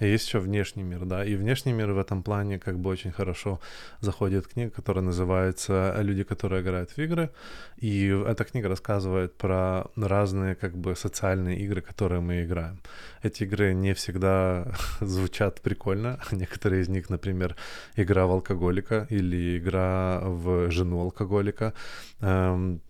Есть 0.00 0.28
еще 0.28 0.38
внешний 0.38 0.84
мир, 0.84 1.04
да, 1.04 1.24
и 1.24 1.34
внешний 1.34 1.72
мир 1.72 1.92
в 1.92 1.98
этом 1.98 2.22
плане 2.22 2.58
как 2.58 2.78
бы 2.78 2.90
очень 2.90 3.10
хорошо 3.10 3.60
заходит 4.00 4.46
книга, 4.46 4.70
которая 4.70 5.04
называется 5.04 5.94
«Люди, 6.00 6.22
которые 6.22 6.62
играют 6.62 6.90
в 6.90 6.98
игры», 6.98 7.30
и 7.76 8.06
эта 8.06 8.44
книга 8.44 8.68
рассказывает 8.68 9.34
про 9.36 9.86
разные 9.96 10.54
как 10.54 10.76
бы 10.76 10.94
социальные 10.96 11.58
игры, 11.58 11.80
которые 11.80 12.20
мы 12.20 12.44
играем. 12.44 12.80
Эти 13.22 13.44
игры 13.44 13.74
не 13.74 13.94
всегда 13.94 14.72
звучат 15.00 15.60
прикольно, 15.60 16.18
некоторые 16.32 16.82
из 16.82 16.88
них, 16.88 17.10
например, 17.10 17.56
игра 17.96 18.26
в 18.26 18.30
алкоголика 18.30 19.06
или 19.10 19.58
игра 19.58 20.20
в 20.22 20.70
жену 20.70 21.00
алкоголика, 21.00 21.72
эм, 22.20 22.80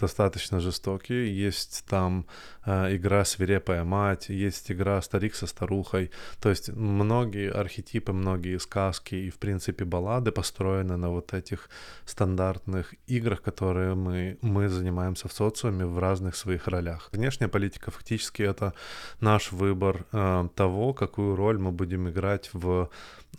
достаточно 0.00 0.60
жестокие. 0.60 1.46
Есть 1.46 1.84
там 1.88 2.26
э, 2.64 2.96
игра 2.96 3.24
«Свирепая 3.24 3.84
мать», 3.84 4.28
есть 4.28 4.72
игра 4.72 5.02
«Старик 5.02 5.34
со 5.34 5.46
старухой». 5.46 6.10
То 6.40 6.48
есть 6.48 6.70
многие 6.70 7.50
архетипы, 7.50 8.12
многие 8.12 8.58
сказки 8.58 9.14
и, 9.14 9.30
в 9.30 9.38
принципе, 9.38 9.84
баллады 9.84 10.32
построены 10.32 10.96
на 10.96 11.10
вот 11.10 11.34
этих 11.34 11.68
стандартных 12.04 12.94
играх, 13.06 13.42
которые 13.42 13.94
мы, 13.94 14.38
мы 14.42 14.68
занимаемся 14.68 15.28
в 15.28 15.32
социуме 15.32 15.84
в 15.84 15.98
разных 15.98 16.36
своих 16.36 16.68
ролях. 16.68 17.08
Внешняя 17.12 17.48
политика 17.48 17.90
фактически 17.90 18.42
это 18.42 18.72
наш 19.20 19.52
выбор 19.52 20.06
э, 20.12 20.48
того, 20.54 20.94
какую 20.94 21.36
роль 21.36 21.58
мы 21.58 21.72
будем 21.72 22.08
играть 22.08 22.50
в 22.52 22.88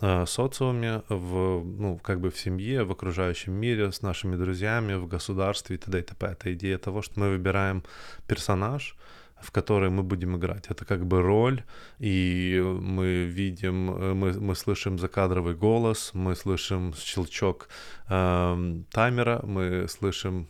социуме, 0.00 1.02
в, 1.08 1.62
ну, 1.64 1.98
как 1.98 2.20
бы 2.20 2.30
в 2.30 2.38
семье, 2.38 2.84
в 2.84 2.90
окружающем 2.90 3.52
мире, 3.52 3.92
с 3.92 4.02
нашими 4.02 4.36
друзьями, 4.36 4.94
в 4.94 5.06
государстве 5.06 5.76
и 5.76 5.78
т.д. 5.78 5.98
и 5.98 6.02
т.п. 6.02 6.26
Это 6.26 6.52
идея 6.54 6.78
того, 6.78 7.02
что 7.02 7.20
мы 7.20 7.30
выбираем 7.30 7.82
персонаж, 8.26 8.96
в 9.42 9.50
которой 9.50 9.90
мы 9.90 10.02
будем 10.02 10.36
играть. 10.36 10.66
Это 10.70 10.84
как 10.84 11.04
бы 11.04 11.20
роль, 11.20 11.62
и 11.98 12.60
мы 12.62 13.24
видим, 13.24 13.90
э, 13.90 14.14
мы, 14.14 14.32
мы 14.32 14.54
слышим 14.54 14.98
закадровый 14.98 15.54
голос, 15.54 16.10
мы 16.14 16.36
слышим 16.36 16.94
щелчок 16.94 17.68
э, 18.08 18.82
таймера, 18.90 19.40
мы 19.44 19.88
слышим 19.88 20.48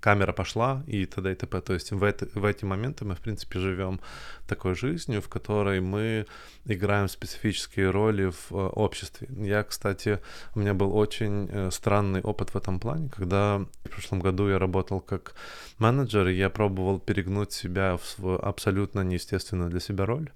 камера 0.00 0.32
пошла 0.32 0.82
и 0.86 1.06
т.д. 1.06 1.32
и 1.32 1.34
т.п. 1.34 1.60
То 1.60 1.74
есть 1.74 1.92
в, 1.92 2.02
это, 2.02 2.28
в 2.34 2.44
эти 2.44 2.64
моменты 2.64 3.04
мы, 3.04 3.14
в 3.14 3.20
принципе, 3.20 3.58
живем 3.58 4.00
такой 4.46 4.74
жизнью, 4.74 5.20
в 5.20 5.28
которой 5.28 5.80
мы 5.80 6.26
играем 6.64 7.08
специфические 7.08 7.90
роли 7.90 8.30
в 8.30 8.52
э, 8.52 8.54
обществе. 8.54 9.28
Я, 9.30 9.62
кстати, 9.62 10.20
у 10.54 10.60
меня 10.60 10.74
был 10.74 10.96
очень 10.96 11.48
э, 11.50 11.70
странный 11.70 12.20
опыт 12.22 12.50
в 12.50 12.56
этом 12.56 12.80
плане, 12.80 13.08
когда 13.08 13.58
в 13.84 13.90
прошлом 13.90 14.20
году 14.20 14.48
я 14.48 14.58
работал 14.58 15.00
как 15.00 15.34
менеджер, 15.78 16.28
и 16.28 16.34
я 16.34 16.50
пробовал 16.50 16.98
перегнуть 16.98 17.52
себя 17.52 17.98
в 18.16 18.38
абсолютно 18.38 19.00
неестественную 19.00 19.70
для 19.70 19.80
себя 19.80 20.06
роль. 20.06 20.30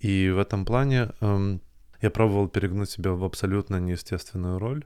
И 0.00 0.30
в 0.30 0.38
этом 0.38 0.64
плане 0.64 1.10
эм, 1.20 1.60
я 2.02 2.10
пробовал 2.10 2.48
перегнуть 2.48 2.90
себя 2.90 3.12
в 3.12 3.24
абсолютно 3.24 3.76
неестественную 3.80 4.58
роль 4.58 4.84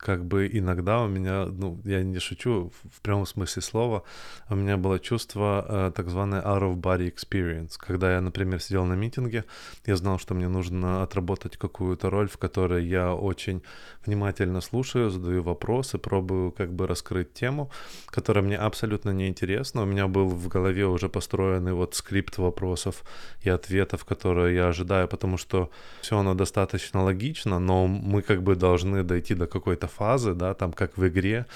как 0.00 0.24
бы 0.24 0.48
иногда 0.50 1.02
у 1.02 1.08
меня, 1.08 1.46
ну, 1.46 1.80
я 1.84 2.02
не 2.02 2.18
шучу, 2.18 2.72
в 2.90 3.00
прямом 3.02 3.26
смысле 3.26 3.62
слова, 3.62 4.02
у 4.48 4.54
меня 4.54 4.76
было 4.76 4.98
чувство 4.98 5.64
э, 5.68 5.92
так 5.94 6.08
званое 6.08 6.40
out 6.40 6.62
of 6.62 6.76
body 6.76 7.12
experience. 7.14 7.72
Когда 7.76 8.14
я, 8.14 8.20
например, 8.20 8.60
сидел 8.60 8.86
на 8.86 8.94
митинге, 8.94 9.44
я 9.86 9.96
знал, 9.96 10.18
что 10.18 10.34
мне 10.34 10.48
нужно 10.48 11.02
отработать 11.02 11.58
какую-то 11.58 12.08
роль, 12.08 12.28
в 12.28 12.38
которой 12.38 12.86
я 12.86 13.14
очень 13.14 13.62
внимательно 14.06 14.62
слушаю, 14.62 15.10
задаю 15.10 15.42
вопросы, 15.42 15.98
пробую 15.98 16.52
как 16.52 16.72
бы 16.72 16.86
раскрыть 16.86 17.34
тему, 17.34 17.70
которая 18.06 18.42
мне 18.42 18.56
абсолютно 18.56 19.10
не 19.10 19.28
интересна. 19.28 19.82
У 19.82 19.86
меня 19.86 20.08
был 20.08 20.28
в 20.28 20.48
голове 20.48 20.86
уже 20.86 21.08
построенный 21.08 21.74
вот 21.74 21.94
скрипт 21.94 22.38
вопросов 22.38 23.04
и 23.42 23.50
ответов, 23.50 24.04
которые 24.06 24.56
я 24.56 24.68
ожидаю, 24.68 25.08
потому 25.08 25.36
что 25.36 25.70
все 26.00 26.18
оно 26.18 26.34
достаточно 26.34 27.04
логично, 27.04 27.58
но 27.58 27.86
мы 27.86 28.22
как 28.22 28.42
бы 28.42 28.56
должны 28.56 29.02
дойти 29.02 29.34
до 29.34 29.46
какой-то 29.46 29.89
фазы, 29.90 30.34
да, 30.34 30.54
там 30.54 30.72
как 30.72 30.96
в 30.96 31.06
игре, 31.06 31.46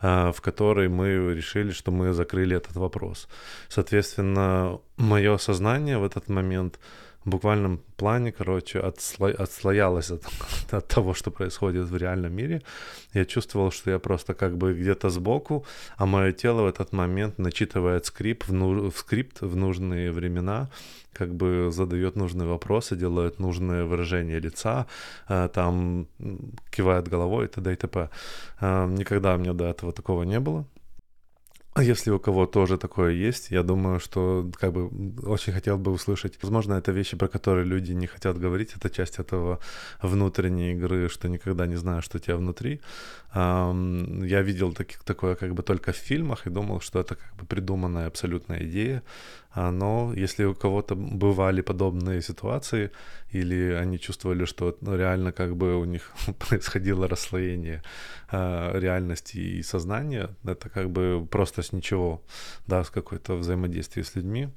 а, 0.00 0.32
в 0.32 0.40
которой 0.40 0.88
мы 0.88 1.34
решили, 1.34 1.70
что 1.70 1.90
мы 1.90 2.12
закрыли 2.12 2.56
этот 2.56 2.76
вопрос. 2.76 3.28
Соответственно, 3.68 4.78
мое 4.96 5.38
сознание 5.38 5.98
в 5.98 6.04
этот 6.04 6.28
момент 6.28 6.78
в 7.24 7.30
буквальном 7.30 7.80
плане, 7.96 8.32
короче, 8.32 8.80
отсло... 8.80 9.28
отслоялось 9.28 10.10
от, 10.10 10.22
от 10.72 10.88
того, 10.88 11.14
что 11.14 11.30
происходит 11.30 11.88
в 11.88 11.96
реальном 11.96 12.32
мире. 12.32 12.62
Я 13.14 13.24
чувствовал, 13.24 13.70
что 13.70 13.90
я 13.90 13.98
просто 13.98 14.34
как 14.34 14.56
бы 14.56 14.74
где-то 14.74 15.10
сбоку, 15.10 15.64
а 15.96 16.06
мое 16.06 16.32
тело 16.32 16.62
в 16.62 16.66
этот 16.66 16.92
момент 16.92 17.38
начитывает 17.38 18.06
скрипт 18.06 18.48
в, 18.48 18.52
ну... 18.52 18.90
в 18.90 18.96
скрипт 18.98 19.40
в 19.40 19.56
нужные 19.56 20.12
времена, 20.12 20.68
как 21.12 21.34
бы 21.34 21.70
задает 21.70 22.16
нужные 22.16 22.48
вопросы, 22.48 22.96
делает 22.96 23.38
нужное 23.38 23.84
выражение 23.84 24.40
лица, 24.40 24.86
э, 25.28 25.48
там 25.52 26.06
кивает 26.70 27.08
головой 27.08 27.44
и 27.46 27.48
т.д. 27.48 27.72
и 27.72 27.76
т.п. 27.76 28.10
Э, 28.60 28.86
никогда 28.86 29.34
у 29.34 29.38
меня 29.38 29.52
до 29.52 29.64
этого 29.64 29.92
такого 29.92 30.24
не 30.24 30.40
было. 30.40 30.64
А 31.76 31.82
если 31.82 32.12
у 32.12 32.20
кого 32.20 32.46
тоже 32.46 32.78
такое 32.78 33.12
есть, 33.28 33.50
я 33.50 33.64
думаю, 33.64 33.98
что 33.98 34.48
как 34.60 34.72
бы 34.72 34.90
очень 35.28 35.52
хотел 35.52 35.76
бы 35.76 35.90
услышать. 35.90 36.38
Возможно, 36.42 36.74
это 36.74 36.92
вещи, 36.92 37.16
про 37.16 37.26
которые 37.26 37.64
люди 37.66 37.90
не 37.92 38.06
хотят 38.06 38.38
говорить. 38.38 38.76
Это 38.76 38.88
часть 38.90 39.18
этого 39.18 39.58
внутренней 40.00 40.72
игры, 40.72 41.08
что 41.08 41.28
никогда 41.28 41.66
не 41.66 41.76
знаю, 41.76 42.00
что 42.02 42.18
у 42.18 42.20
тебя 42.20 42.36
внутри. 42.36 42.80
Я 43.34 44.42
видел 44.42 44.72
таких, 44.72 45.02
такое 45.02 45.34
как 45.34 45.52
бы 45.52 45.64
только 45.64 45.90
в 45.90 45.96
фильмах 45.96 46.46
и 46.46 46.50
думал, 46.50 46.80
что 46.80 47.00
это 47.00 47.16
как 47.16 47.34
бы 47.34 47.44
придуманная 47.44 48.06
абсолютная 48.06 48.62
идея. 48.62 49.02
А, 49.54 49.70
но 49.70 50.12
если 50.16 50.44
у 50.44 50.54
кого-то 50.54 50.96
бывали 50.96 51.62
подобные 51.62 52.22
ситуации, 52.22 52.90
или 53.30 53.72
они 53.72 53.98
чувствовали, 53.98 54.44
что 54.46 54.76
ну, 54.80 54.96
реально 54.96 55.32
как 55.32 55.56
бы 55.56 55.76
у 55.76 55.84
них 55.84 56.12
происходило 56.38 57.08
расслоение 57.08 57.82
э, 58.32 58.80
реальности 58.80 59.38
и 59.38 59.62
сознания, 59.62 60.30
это 60.44 60.68
как 60.68 60.90
бы 60.90 61.26
просто 61.30 61.62
с 61.62 61.72
ничего, 61.72 62.22
да, 62.66 62.82
с 62.82 62.90
какой-то 62.90 63.36
взаимодействия 63.36 64.02
с 64.02 64.16
людьми, 64.16 64.48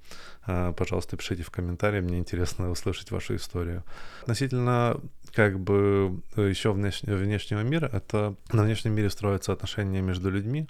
э, 0.47 0.73
пожалуйста, 0.75 1.15
пишите 1.15 1.43
в 1.43 1.51
комментарии, 1.51 2.01
мне 2.01 2.17
интересно 2.17 2.71
услышать 2.71 3.11
вашу 3.11 3.35
историю. 3.35 3.83
Относительно 4.21 4.99
как 5.33 5.59
бы 5.59 6.21
еще 6.35 6.71
внеш... 6.71 7.01
внешнего 7.03 7.61
мира, 7.61 7.89
это 7.93 8.35
на 8.51 8.63
внешнем 8.63 8.93
мире 8.93 9.09
строятся 9.09 9.53
отношения 9.53 10.01
между 10.01 10.29
людьми, 10.29 10.67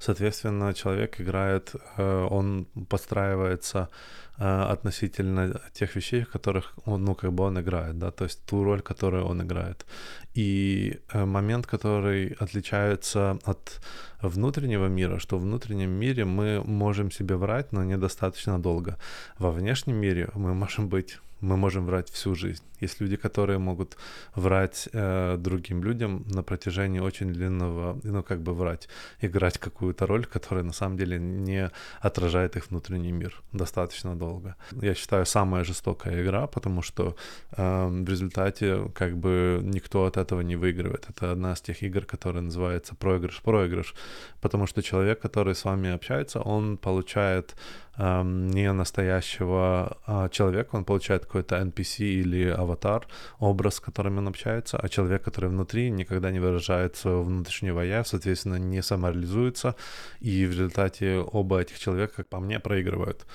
Соответственно, 0.00 0.72
человек 0.72 1.20
играет, 1.20 1.74
э, 1.98 2.28
он 2.30 2.66
подстраивается 2.88 3.90
э, 4.38 4.72
относительно 4.72 5.60
тех 5.74 5.94
вещей, 5.94 6.22
в 6.22 6.30
которых 6.32 6.72
он, 6.86 7.04
ну, 7.04 7.14
как 7.14 7.32
бы 7.32 7.44
он 7.44 7.60
играет, 7.60 7.98
да, 7.98 8.10
то 8.10 8.24
есть 8.24 8.42
ту 8.46 8.64
роль, 8.64 8.80
которую 8.80 9.26
он 9.26 9.42
играет. 9.42 9.84
И 10.32 11.00
э, 11.12 11.26
момент, 11.26 11.66
который 11.66 12.34
отличается 12.40 13.38
от 13.44 13.80
внутреннего 14.22 14.86
мира, 14.86 15.18
что 15.18 15.36
в 15.38 15.42
внутреннем 15.42 15.90
мире 15.90 16.24
мы 16.24 16.62
можем 16.64 17.10
себе 17.10 17.36
врать, 17.36 17.72
но 17.72 17.84
недостаточно 17.84 18.58
долго. 18.58 18.96
Во 19.38 19.50
внешнем 19.50 19.96
мире 19.96 20.30
мы 20.34 20.54
можем 20.54 20.88
быть 20.88 21.18
мы 21.40 21.56
можем 21.56 21.86
врать 21.86 22.10
всю 22.10 22.34
жизнь. 22.34 22.62
Есть 22.80 23.00
люди, 23.00 23.16
которые 23.16 23.58
могут 23.58 23.96
врать 24.34 24.88
э, 24.92 25.36
другим 25.38 25.84
людям 25.84 26.24
на 26.28 26.42
протяжении 26.42 27.00
очень 27.00 27.32
длинного, 27.32 27.98
ну 28.02 28.22
как 28.22 28.40
бы 28.40 28.54
врать, 28.54 28.88
играть 29.20 29.58
какую-то 29.58 30.06
роль, 30.06 30.24
которая 30.24 30.64
на 30.64 30.72
самом 30.72 30.96
деле 30.96 31.18
не 31.18 31.70
отражает 32.00 32.56
их 32.56 32.70
внутренний 32.70 33.12
мир 33.12 33.42
достаточно 33.52 34.16
долго. 34.16 34.56
Я 34.72 34.94
считаю, 34.94 35.26
самая 35.26 35.64
жестокая 35.64 36.22
игра, 36.22 36.46
потому 36.46 36.82
что 36.82 37.16
э, 37.52 37.86
в 37.88 38.08
результате 38.08 38.90
как 38.94 39.16
бы 39.16 39.60
никто 39.62 40.06
от 40.06 40.16
этого 40.16 40.40
не 40.40 40.56
выигрывает. 40.56 41.06
Это 41.08 41.32
одна 41.32 41.52
из 41.52 41.60
тех 41.60 41.82
игр, 41.82 42.04
которая 42.04 42.42
называется 42.42 42.94
проигрыш-проигрыш, 42.94 43.94
потому 44.40 44.66
что 44.66 44.82
человек, 44.82 45.20
который 45.20 45.54
с 45.54 45.64
вами 45.64 45.90
общается, 45.90 46.40
он 46.40 46.78
получает 46.78 47.54
не 47.98 48.72
настоящего 48.72 49.98
а, 50.06 50.28
человека, 50.28 50.76
он 50.76 50.84
получает 50.84 51.26
какой-то 51.26 51.56
NPC 51.56 52.04
или 52.04 52.48
аватар, 52.48 53.06
образ, 53.38 53.74
с 53.74 53.80
которым 53.80 54.18
он 54.18 54.28
общается, 54.28 54.78
а 54.78 54.88
человек, 54.88 55.22
который 55.22 55.50
внутри, 55.50 55.90
никогда 55.90 56.30
не 56.30 56.40
выражает 56.40 56.96
своего 56.96 57.22
внутреннего 57.22 57.80
я, 57.80 58.04
соответственно, 58.04 58.56
не 58.56 58.82
самореализуется, 58.82 59.74
и 60.20 60.46
в 60.46 60.50
результате 60.50 61.18
оба 61.18 61.60
этих 61.60 61.78
человека, 61.78 62.14
как 62.16 62.28
по 62.28 62.40
мне, 62.40 62.58
проигрывают. 62.58 63.26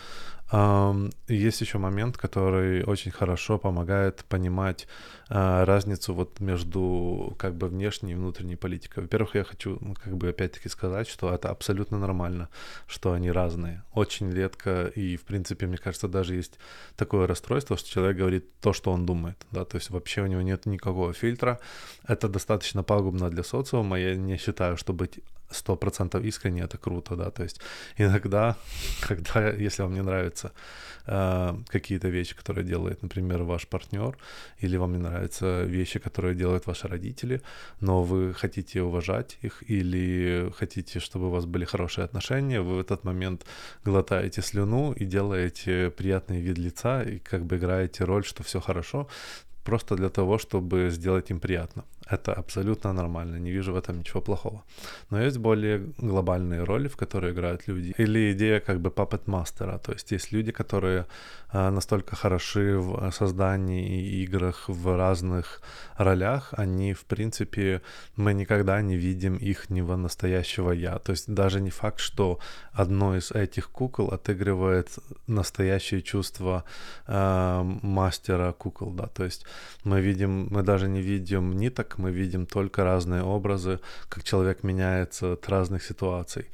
Есть 1.28 1.62
еще 1.62 1.80
момент, 1.80 2.18
который 2.18 2.84
очень 2.84 3.12
хорошо 3.12 3.58
помогает 3.58 4.24
понимать 4.30 4.88
а, 5.28 5.66
разницу 5.66 6.14
вот 6.14 6.40
между 6.40 7.36
как 7.40 7.56
бы 7.56 7.68
внешней 7.68 8.12
и 8.12 8.16
внутренней 8.16 8.56
политикой. 8.56 9.02
Во-первых, 9.02 9.36
я 9.36 9.44
хочу 9.44 9.78
ну, 9.82 9.96
как 9.96 10.16
бы 10.18 10.30
опять-таки 10.30 10.70
сказать, 10.70 11.08
что 11.08 11.34
это 11.34 11.50
абсолютно 11.50 11.98
нормально, 11.98 12.50
что 12.88 13.14
они 13.14 13.32
разные. 13.32 13.84
Очень 13.94 14.32
редко 14.32 14.86
и, 14.88 15.18
в 15.18 15.24
принципе, 15.24 15.66
мне 15.66 15.78
кажется, 15.78 16.08
даже 16.08 16.36
есть 16.36 16.60
такое 16.96 17.26
расстройство, 17.28 17.76
что 17.76 17.90
человек 17.90 18.18
говорит 18.18 18.46
то, 18.62 18.74
что 18.74 18.92
он 18.92 19.06
думает, 19.06 19.38
да, 19.52 19.66
то 19.66 19.78
есть 19.78 19.90
вообще 19.90 20.22
у 20.22 20.28
него 20.28 20.42
нет 20.42 20.66
никакого 20.68 21.14
фильтра. 21.14 21.60
Это 22.08 22.30
достаточно 22.30 22.84
пагубно 22.84 23.30
для 23.30 23.44
социума. 23.44 24.00
Я 24.00 24.16
не 24.16 24.38
считаю, 24.38 24.78
что 24.78 24.94
быть 24.94 25.20
сто 25.50 25.76
процентов 25.76 26.24
искренне, 26.24 26.62
это 26.62 26.78
круто, 26.78 27.16
да, 27.16 27.32
то 27.32 27.44
есть 27.44 27.62
иногда, 27.98 28.56
когда, 29.08 29.50
если 29.50 29.84
вам 29.84 29.94
не 29.94 30.02
нравятся 30.02 30.52
э, 31.08 31.56
какие-то 31.68 32.10
вещи, 32.10 32.36
которые 32.36 32.66
делает, 32.66 33.02
например, 33.02 33.44
ваш 33.44 33.68
партнер, 33.68 34.18
или 34.60 34.78
вам 34.78 34.94
не 34.94 34.98
нравятся 35.16 35.64
вещи, 35.64 36.00
которые 36.00 36.36
делают 36.36 36.68
ваши 36.68 36.88
родители, 36.88 37.42
но 37.82 38.04
вы 38.04 38.34
хотите 38.34 38.82
уважать 38.82 39.38
их, 39.46 39.64
или 39.72 40.52
хотите, 40.58 41.00
чтобы 41.00 41.28
у 41.28 41.30
вас 41.30 41.46
были 41.46 41.66
хорошие 41.66 42.06
отношения, 42.06 42.62
вы 42.62 42.76
в 42.76 42.80
этот 42.80 43.06
момент 43.06 43.46
глотаете 43.86 44.42
слюну 44.42 44.94
и 44.94 45.06
делаете 45.06 45.90
приятный 45.90 46.42
вид 46.42 46.58
лица, 46.58 47.04
и 47.04 47.20
как 47.20 47.46
бы 47.46 47.56
играете 47.56 48.06
роль, 48.06 48.24
что 48.24 48.44
все 48.44 48.60
хорошо, 48.60 49.08
просто 49.64 49.96
для 49.96 50.10
того, 50.10 50.38
чтобы 50.38 50.90
сделать 50.92 51.32
им 51.32 51.40
приятно. 51.40 51.84
Это 52.12 52.34
абсолютно 52.34 52.94
нормально, 52.94 53.38
не 53.38 53.52
вижу 53.52 53.74
в 53.74 53.76
этом 53.76 54.00
ничего 54.00 54.22
плохого. 54.22 54.64
Но 55.10 55.22
есть 55.22 55.38
более 55.38 55.80
глобальные 55.98 56.64
роли, 56.64 56.88
в 56.88 56.98
которые 56.98 57.34
играют 57.34 57.68
люди. 57.68 57.94
Или 57.98 58.32
идея 58.34 58.60
как 58.60 58.80
бы 58.80 58.90
puppet 58.90 59.22
мастера, 59.26 59.78
то 59.78 59.92
есть 59.94 60.12
есть 60.12 60.32
люди, 60.32 60.52
которые 60.52 61.06
а, 61.58 61.72
настолько 61.72 62.16
хороши 62.16 62.78
в 62.78 63.12
создании 63.12 63.88
и 63.88 64.24
играх 64.24 64.70
в 64.70 64.98
разных 64.98 65.62
ролях, 65.98 66.54
они, 66.58 66.94
в 66.94 67.06
принципе, 67.06 67.82
мы 68.18 68.34
никогда 68.34 68.82
не 68.82 68.98
видим 68.98 69.38
их 69.38 69.70
него 69.70 69.98
настоящего 69.98 70.74
я. 70.74 71.00
То 71.00 71.14
есть 71.14 71.34
даже 71.34 71.62
не 71.62 71.70
факт, 71.70 72.00
что 72.00 72.40
одно 72.74 73.16
из 73.16 73.32
этих 73.32 73.70
кукол 73.70 74.10
отыгрывает 74.10 74.90
настоящие 75.28 76.02
чувства 76.02 76.64
э, 77.08 77.62
мастера 77.82 78.52
кукол, 78.52 78.92
да, 78.92 79.08
то 79.08 79.24
есть 79.24 79.46
мы 79.86 80.02
видим, 80.02 80.48
мы 80.52 80.62
даже 80.62 80.88
не 80.88 81.02
видим 81.02 81.54
ниток, 81.54 81.95
мы 81.98 82.12
видим 82.12 82.46
только 82.46 82.84
разные 82.84 83.24
образы, 83.24 83.80
как 84.10 84.24
человек 84.24 84.64
меняется 84.64 85.34
от 85.34 85.50
разных 85.50 85.84
ситуаций. 85.84 86.50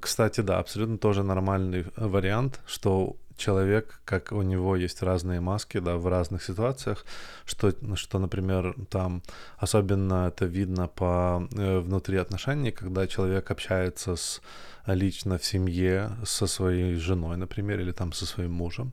Кстати, 0.00 0.40
да, 0.40 0.58
абсолютно 0.58 0.98
тоже 0.98 1.22
нормальный 1.22 1.86
вариант, 1.96 2.60
что 2.66 3.16
человек, 3.36 4.00
как 4.04 4.32
у 4.32 4.42
него 4.42 4.76
есть 4.76 5.02
разные 5.02 5.40
маски, 5.40 5.80
да, 5.80 5.96
в 5.96 6.06
разных 6.06 6.42
ситуациях, 6.44 7.04
что, 7.44 7.72
что 7.96 8.18
например, 8.18 8.74
там 8.88 9.22
особенно 9.58 10.28
это 10.28 10.44
видно 10.44 10.88
по 10.88 11.48
э, 11.56 11.78
внутри 11.80 12.18
отношений, 12.18 12.70
когда 12.70 13.06
человек 13.06 13.50
общается 13.50 14.16
с 14.16 14.40
лично 14.86 15.38
в 15.38 15.44
семье 15.44 16.10
со 16.24 16.46
своей 16.46 16.94
женой, 16.94 17.36
например, 17.36 17.80
или 17.80 17.92
там 17.92 18.12
со 18.12 18.26
своим 18.26 18.52
мужем, 18.52 18.92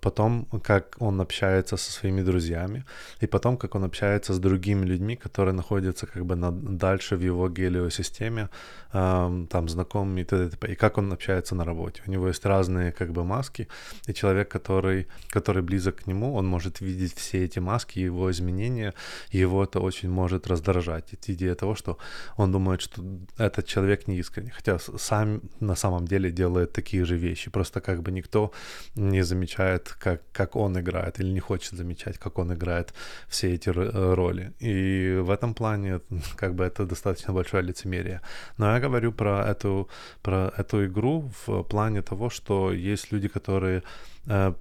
потом 0.00 0.46
как 0.62 0.96
он 0.98 1.20
общается 1.20 1.76
со 1.76 1.92
своими 1.92 2.22
друзьями, 2.22 2.84
и 3.20 3.26
потом 3.26 3.56
как 3.56 3.74
он 3.74 3.84
общается 3.84 4.32
с 4.32 4.38
другими 4.38 4.86
людьми, 4.86 5.16
которые 5.16 5.54
находятся 5.54 6.06
как 6.06 6.24
бы 6.24 6.36
на, 6.36 6.52
дальше 6.52 7.16
в 7.16 7.20
его 7.20 7.48
гелиосистеме, 7.48 8.48
э, 8.92 9.46
там 9.50 9.68
знакомыми 9.68 10.20
и 10.20 10.24
т.д. 10.24 10.72
И 10.72 10.74
как 10.74 10.98
он 10.98 11.12
общается 11.12 11.54
на 11.54 11.64
работе. 11.64 12.02
У 12.06 12.10
него 12.10 12.28
есть 12.28 12.46
разные 12.46 12.92
как 12.92 13.12
бы 13.12 13.24
маски, 13.24 13.68
и 14.06 14.14
человек, 14.14 14.48
который, 14.48 15.06
который 15.30 15.62
близок 15.62 15.96
к 15.96 16.06
нему, 16.06 16.34
он 16.34 16.46
может 16.46 16.80
видеть 16.80 17.14
все 17.14 17.44
эти 17.44 17.60
маски, 17.60 17.98
его 17.98 18.30
изменения, 18.30 18.94
и 19.30 19.38
его 19.38 19.64
это 19.64 19.80
очень 19.80 20.10
может 20.10 20.46
раздражать. 20.46 21.12
Это 21.12 21.32
идея 21.32 21.54
того, 21.54 21.74
что 21.74 21.98
он 22.36 22.52
думает, 22.52 22.80
что 22.80 23.02
этот 23.38 23.66
человек 23.66 24.08
не 24.08 24.18
искренний, 24.18 24.50
хотя 24.50 24.78
сам 24.78 25.40
на 25.60 25.76
самом 25.76 26.06
деле 26.06 26.30
делает 26.30 26.72
такие 26.72 27.04
же 27.04 27.16
вещи, 27.16 27.50
просто 27.50 27.80
как 27.80 28.02
бы 28.02 28.12
никто 28.12 28.52
не 28.94 29.24
замечает 29.24 29.87
как, 29.98 30.22
как 30.32 30.56
он 30.56 30.78
играет, 30.78 31.20
или 31.20 31.32
не 31.32 31.40
хочет 31.40 31.74
замечать, 31.74 32.18
как 32.18 32.38
он 32.38 32.52
играет 32.52 32.94
все 33.28 33.54
эти 33.54 33.70
э, 33.70 34.14
роли. 34.14 34.52
И 34.60 35.18
в 35.20 35.30
этом 35.30 35.54
плане, 35.54 36.00
как 36.36 36.54
бы, 36.54 36.64
это 36.64 36.86
достаточно 36.86 37.32
большое 37.32 37.62
лицемерие. 37.62 38.20
Но 38.58 38.74
я 38.74 38.80
говорю 38.80 39.12
про 39.12 39.44
эту, 39.46 39.88
про 40.22 40.52
эту 40.56 40.86
игру 40.86 41.30
в 41.46 41.62
плане 41.62 42.02
того, 42.02 42.30
что 42.30 42.72
есть 42.72 43.12
люди, 43.12 43.28
которые 43.28 43.82
э, 44.26 44.54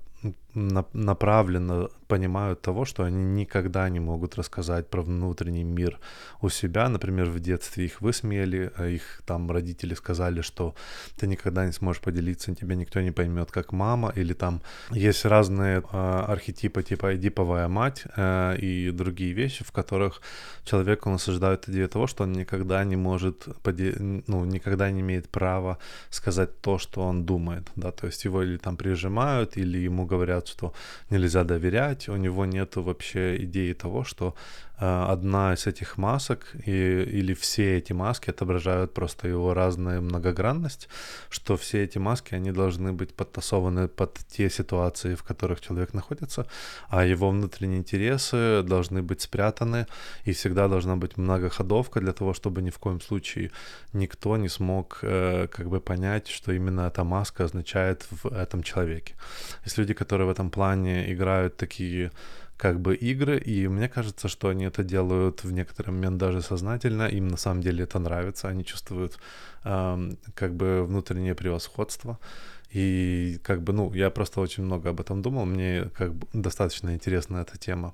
направленно 0.53 1.89
понимают 2.07 2.61
того, 2.61 2.85
что 2.85 3.03
они 3.03 3.23
никогда 3.23 3.89
не 3.89 3.99
могут 3.99 4.35
рассказать 4.35 4.89
про 4.89 5.01
внутренний 5.01 5.63
мир 5.63 5.99
у 6.41 6.49
себя. 6.49 6.89
Например, 6.89 7.25
в 7.25 7.39
детстве 7.39 7.85
их 7.85 8.01
высмеяли, 8.01 8.71
а 8.77 8.87
их 8.87 9.21
там 9.25 9.51
родители 9.51 9.93
сказали, 9.93 10.41
что 10.41 10.73
ты 11.17 11.27
никогда 11.27 11.65
не 11.65 11.73
сможешь 11.73 12.01
поделиться, 12.01 12.55
тебя 12.55 12.75
никто 12.75 13.01
не 13.01 13.11
поймет, 13.11 13.51
как 13.51 13.73
мама, 13.73 14.11
или 14.15 14.33
там 14.33 14.61
есть 14.91 15.25
разные 15.25 15.79
э, 15.79 16.23
архетипы, 16.27 16.81
типа 16.81 17.15
эдиповая 17.15 17.67
мать 17.67 18.03
э, 18.15 18.57
и 18.57 18.91
другие 18.91 19.33
вещи, 19.33 19.63
в 19.63 19.71
которых 19.71 20.21
человеку 20.63 21.09
насаждают 21.09 21.69
идею 21.69 21.89
того, 21.89 22.07
что 22.07 22.23
он 22.23 22.33
никогда 22.33 22.83
не 22.85 22.95
может, 22.95 23.47
поде- 23.63 23.95
ну, 24.27 24.45
никогда 24.45 24.89
не 24.91 25.01
имеет 25.01 25.29
права 25.29 25.77
сказать 26.09 26.61
то, 26.61 26.77
что 26.77 27.01
он 27.01 27.25
думает, 27.25 27.67
да, 27.75 27.91
то 27.91 28.07
есть 28.07 28.25
его 28.25 28.43
или 28.43 28.57
там 28.57 28.77
прижимают, 28.77 29.57
или 29.57 29.77
ему 29.77 30.05
говорят, 30.05 30.36
что 30.45 30.73
нельзя 31.09 31.43
доверять, 31.43 32.09
у 32.09 32.17
него 32.17 32.45
нет 32.45 32.75
вообще 32.75 33.37
идеи 33.43 33.73
того, 33.73 34.03
что 34.03 34.35
одна 34.79 35.53
из 35.53 35.65
этих 35.65 35.97
масок 35.97 36.55
и, 36.65 36.71
или 36.71 37.33
все 37.33 37.77
эти 37.77 37.93
маски 37.93 38.29
отображают 38.29 38.93
просто 38.93 39.27
его 39.27 39.53
разную 39.53 40.01
многогранность, 40.01 40.87
что 41.29 41.57
все 41.57 41.83
эти 41.83 41.97
маски, 41.97 42.35
они 42.35 42.51
должны 42.51 42.93
быть 42.93 43.13
подтасованы 43.15 43.87
под 43.87 44.19
те 44.27 44.49
ситуации, 44.49 45.15
в 45.15 45.23
которых 45.23 45.61
человек 45.61 45.93
находится, 45.93 46.45
а 46.89 47.05
его 47.05 47.29
внутренние 47.29 47.79
интересы 47.79 48.61
должны 48.63 49.01
быть 49.01 49.21
спрятаны, 49.21 49.87
и 50.25 50.31
всегда 50.31 50.67
должна 50.67 50.95
быть 50.95 51.17
многоходовка 51.17 51.99
для 51.99 52.13
того, 52.13 52.33
чтобы 52.33 52.61
ни 52.61 52.69
в 52.69 52.77
коем 52.77 53.01
случае 53.01 53.51
никто 53.93 54.37
не 54.37 54.49
смог 54.49 54.99
э, 55.01 55.47
как 55.47 55.69
бы 55.69 55.79
понять, 55.79 56.27
что 56.27 56.51
именно 56.51 56.81
эта 56.81 57.03
маска 57.03 57.45
означает 57.45 58.05
в 58.11 58.27
этом 58.27 58.61
человеке. 58.63 59.15
Есть 59.65 59.77
люди, 59.79 59.93
которые 59.93 60.27
в 60.27 60.29
этом 60.29 60.49
плане 60.51 61.11
играют 61.11 61.57
такие 61.57 62.11
как 62.57 62.79
бы 62.79 62.95
игры, 62.95 63.37
и 63.37 63.67
мне 63.67 63.87
кажется, 63.87 64.27
что 64.27 64.49
они 64.49 64.65
это 64.65 64.83
делают 64.83 65.43
в 65.43 65.51
некоторый 65.51 65.91
момент 65.91 66.17
даже 66.17 66.41
сознательно, 66.41 67.03
им 67.07 67.27
на 67.27 67.37
самом 67.37 67.61
деле 67.61 67.83
это 67.83 67.99
нравится, 67.99 68.47
они 68.47 68.65
чувствуют 68.65 69.19
э, 69.63 70.11
как 70.33 70.55
бы 70.55 70.83
внутреннее 70.83 71.35
превосходство, 71.35 72.19
и 72.71 73.39
как 73.43 73.61
бы, 73.61 73.73
ну, 73.73 73.93
я 73.93 74.09
просто 74.09 74.41
очень 74.41 74.63
много 74.63 74.89
об 74.89 74.99
этом 74.99 75.21
думал, 75.21 75.45
мне 75.45 75.89
как 75.95 76.13
бы 76.13 76.27
достаточно 76.33 76.93
интересна 76.93 77.37
эта 77.37 77.57
тема. 77.57 77.93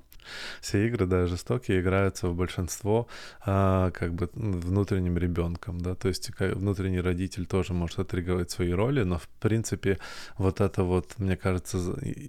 Все 0.60 0.86
игры, 0.86 1.06
да, 1.06 1.26
жестокие, 1.26 1.80
играются 1.80 2.28
в 2.28 2.34
большинство 2.34 3.06
а, 3.44 3.90
как 3.90 4.14
бы 4.14 4.28
внутренним 4.34 5.18
ребенком, 5.18 5.80
да, 5.80 5.94
то 5.94 6.08
есть 6.08 6.30
внутренний 6.38 7.00
родитель 7.00 7.46
тоже 7.46 7.72
может 7.72 7.98
отыгрывать 7.98 8.50
свои 8.50 8.72
роли, 8.72 9.02
но 9.02 9.18
в 9.18 9.28
принципе 9.40 9.98
вот 10.38 10.60
это 10.60 10.84
вот, 10.84 11.18
мне 11.18 11.36
кажется, 11.36 11.78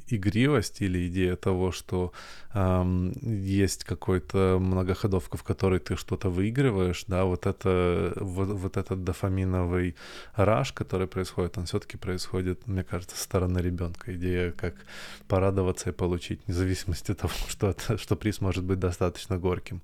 игривость 0.07 0.81
или 0.81 1.07
идея 1.07 1.35
того, 1.35 1.71
что 1.71 2.11
эм, 2.55 3.13
есть 3.21 3.83
какой-то 3.83 4.57
многоходовка, 4.59 5.37
в 5.37 5.43
которой 5.43 5.79
ты 5.79 5.95
что-то 5.95 6.29
выигрываешь, 6.29 7.05
да, 7.07 7.25
вот 7.25 7.45
это 7.45 8.13
вот, 8.15 8.47
вот 8.47 8.77
этот 8.77 9.03
дофаминовый 9.03 9.95
раш, 10.35 10.71
который 10.71 11.07
происходит, 11.07 11.57
он 11.57 11.65
все-таки 11.65 11.97
происходит, 11.97 12.67
мне 12.67 12.83
кажется, 12.83 13.17
со 13.17 13.23
стороны 13.23 13.59
ребенка. 13.59 14.15
Идея 14.15 14.51
как 14.51 14.75
порадоваться 15.27 15.89
и 15.89 15.93
получить, 15.93 16.41
вне 16.47 16.75
от 17.09 17.17
того, 17.17 17.33
что, 17.47 17.69
это, 17.69 17.97
что 17.97 18.15
приз 18.15 18.41
может 18.41 18.63
быть 18.63 18.79
достаточно 18.79 19.37
горьким. 19.37 19.81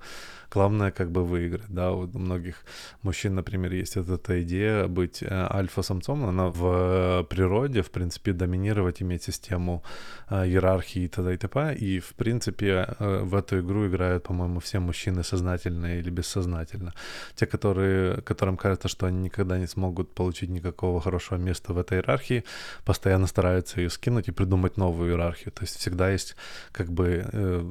Главное 0.54 0.92
как 0.92 1.12
бы 1.12 1.24
выиграть, 1.24 1.70
да, 1.70 1.92
у 1.92 2.08
многих 2.08 2.56
мужчин, 3.04 3.36
например, 3.36 3.74
есть 3.74 3.96
вот 3.96 4.10
эта 4.10 4.44
идея 4.44 4.88
быть 4.88 5.24
э, 5.24 5.28
альфа-самцом, 5.30 6.26
она 6.26 6.48
в 6.48 7.26
природе, 7.30 7.82
в 7.82 7.90
принципе, 7.90 8.34
доминировать, 8.34 9.02
иметь 9.02 9.24
систему 9.24 9.82
э, 10.30 10.46
иерархии 10.48 11.04
и 11.04 11.08
т.д. 11.08 11.34
и 11.34 11.38
т.п. 11.38 11.76
И, 11.76 12.00
в 12.00 12.14
принципе, 12.16 12.61
э, 12.66 13.24
в 13.24 13.36
эту 13.36 13.60
игру 13.60 13.88
играют, 13.88 14.24
по-моему, 14.24 14.60
все 14.60 14.80
мужчины 14.80 15.24
сознательно 15.24 15.98
или 16.00 16.10
бессознательно. 16.10 16.94
Те, 17.36 17.46
которые, 17.46 18.22
которым 18.22 18.58
кажется, 18.58 18.88
что 18.88 19.06
они 19.06 19.24
никогда 19.24 19.58
не 19.58 19.68
смогут 19.68 20.14
получить 20.14 20.50
никакого 20.50 21.02
хорошего 21.02 21.38
места 21.38 21.74
в 21.74 21.78
этой 21.78 21.98
иерархии, 21.98 22.44
постоянно 22.86 23.28
стараются 23.28 23.82
ее 23.82 23.90
скинуть 23.90 24.28
и 24.28 24.32
придумать 24.32 24.78
новую 24.78 25.12
иерархию. 25.12 25.52
То 25.52 25.64
есть 25.64 25.78
всегда 25.78 26.10
есть 26.12 26.36
как 26.72 26.92
бы 26.92 27.26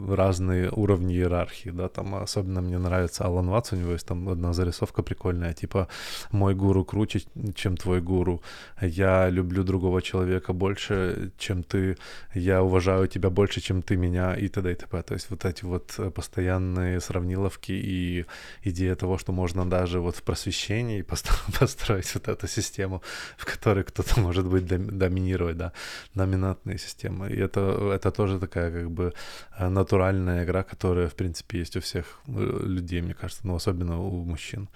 разные 0.09 0.71
уровни 0.71 1.15
иерархии, 1.15 1.71
да, 1.71 1.89
там 1.89 2.15
особенно 2.15 2.61
мне 2.61 2.79
нравится 2.79 3.25
Алан 3.25 3.49
Ватс, 3.49 3.73
у 3.73 3.77
него 3.77 3.93
есть 3.93 4.07
там 4.07 4.29
одна 4.29 4.53
зарисовка 4.53 5.03
прикольная, 5.03 5.53
типа 5.53 5.89
«Мой 6.33 6.55
гуру 6.55 6.85
круче, 6.85 7.23
чем 7.55 7.77
твой 7.77 8.01
гуру», 8.01 8.43
«Я 8.81 9.31
люблю 9.31 9.63
другого 9.63 10.03
человека 10.03 10.53
больше, 10.53 11.33
чем 11.39 11.63
ты», 11.63 11.97
«Я 12.35 12.63
уважаю 12.63 13.07
тебя 13.09 13.31
больше, 13.31 13.61
чем 13.61 13.83
ты 13.83 13.97
меня» 13.97 14.35
и 14.35 14.49
т.д. 14.49 14.73
и 14.73 14.75
т.п. 14.81 15.03
То 15.03 15.15
есть 15.15 15.31
вот 15.31 15.45
эти 15.45 15.65
вот 15.65 16.15
постоянные 16.15 17.01
сравниловки 17.01 17.73
и 17.73 18.25
идея 18.65 18.95
того, 18.95 19.19
что 19.19 19.33
можно 19.33 19.69
даже 19.69 20.01
вот 20.01 20.17
в 20.17 20.23
просвещении 20.23 21.03
построить 21.61 22.15
вот 22.15 22.29
эту 22.29 22.49
систему, 22.49 23.03
в 23.37 23.45
которой 23.45 23.85
кто-то 23.85 24.21
может 24.21 24.47
быть 24.47 24.67
доминировать, 24.67 25.57
да, 25.57 25.73
доминантные 26.15 26.79
системы. 26.79 27.31
И 27.31 27.37
это, 27.37 27.93
это 27.95 28.11
тоже 28.11 28.39
такая 28.39 28.71
как 28.71 28.91
бы 28.91 29.13
натуральная 29.59 30.45
игра, 30.45 30.63
которая, 30.63 31.09
в 31.09 31.15
принципе, 31.15 31.59
есть 31.59 31.77
у 31.77 31.81
всех 31.81 32.21
э, 32.29 32.61
людей, 32.63 33.03
мне 33.03 33.15
кажется, 33.15 33.47
ну, 33.47 33.55
особенно 33.55 34.01
у 34.01 34.25
мужчин. 34.25 34.69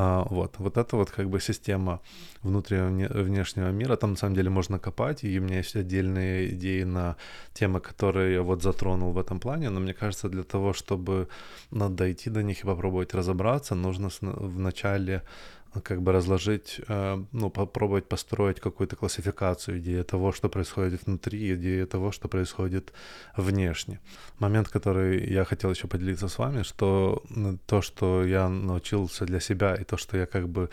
А, 0.00 0.24
вот, 0.30 0.54
вот 0.58 0.76
это 0.76 0.96
вот 0.96 1.10
как 1.10 1.28
бы 1.28 1.40
система 1.40 2.00
внутреннего 2.42 3.22
внешнего 3.22 3.72
мира, 3.72 3.96
там 3.96 4.10
на 4.10 4.16
самом 4.16 4.36
деле 4.36 4.48
можно 4.48 4.78
копать, 4.78 5.24
и 5.24 5.40
у 5.40 5.42
меня 5.42 5.56
есть 5.56 5.74
отдельные 5.74 6.50
идеи 6.54 6.84
на 6.84 7.16
темы, 7.52 7.80
которые 7.80 8.34
я 8.34 8.42
вот 8.42 8.62
затронул 8.62 9.10
в 9.10 9.18
этом 9.18 9.40
плане, 9.40 9.70
но 9.70 9.80
мне 9.80 9.94
кажется, 9.94 10.28
для 10.28 10.44
того, 10.44 10.72
чтобы 10.72 11.26
надо 11.72 11.96
дойти 11.96 12.30
до 12.30 12.44
них 12.44 12.60
и 12.60 12.66
попробовать 12.66 13.12
разобраться, 13.12 13.74
нужно 13.74 14.08
вначале 14.20 15.22
как 15.82 16.02
бы 16.02 16.12
разложить, 16.12 16.80
э, 16.88 17.24
ну, 17.32 17.50
попробовать 17.50 18.08
построить 18.08 18.60
какую-то 18.60 18.96
классификацию 18.96 19.78
идеи 19.78 20.02
того, 20.02 20.32
что 20.32 20.48
происходит 20.48 21.06
внутри, 21.06 21.54
идеи 21.54 21.84
того, 21.84 22.12
что 22.12 22.28
происходит 22.28 22.92
внешне. 23.36 24.00
Момент, 24.38 24.68
который 24.68 25.32
я 25.32 25.44
хотел 25.44 25.70
еще 25.70 25.86
поделиться 25.86 26.28
с 26.28 26.38
вами, 26.38 26.62
что 26.62 27.22
то, 27.66 27.82
что 27.82 28.24
я 28.24 28.48
научился 28.48 29.26
для 29.26 29.40
себя, 29.40 29.74
и 29.74 29.84
то, 29.84 29.96
что 29.96 30.16
я 30.16 30.26
как 30.26 30.48
бы 30.48 30.68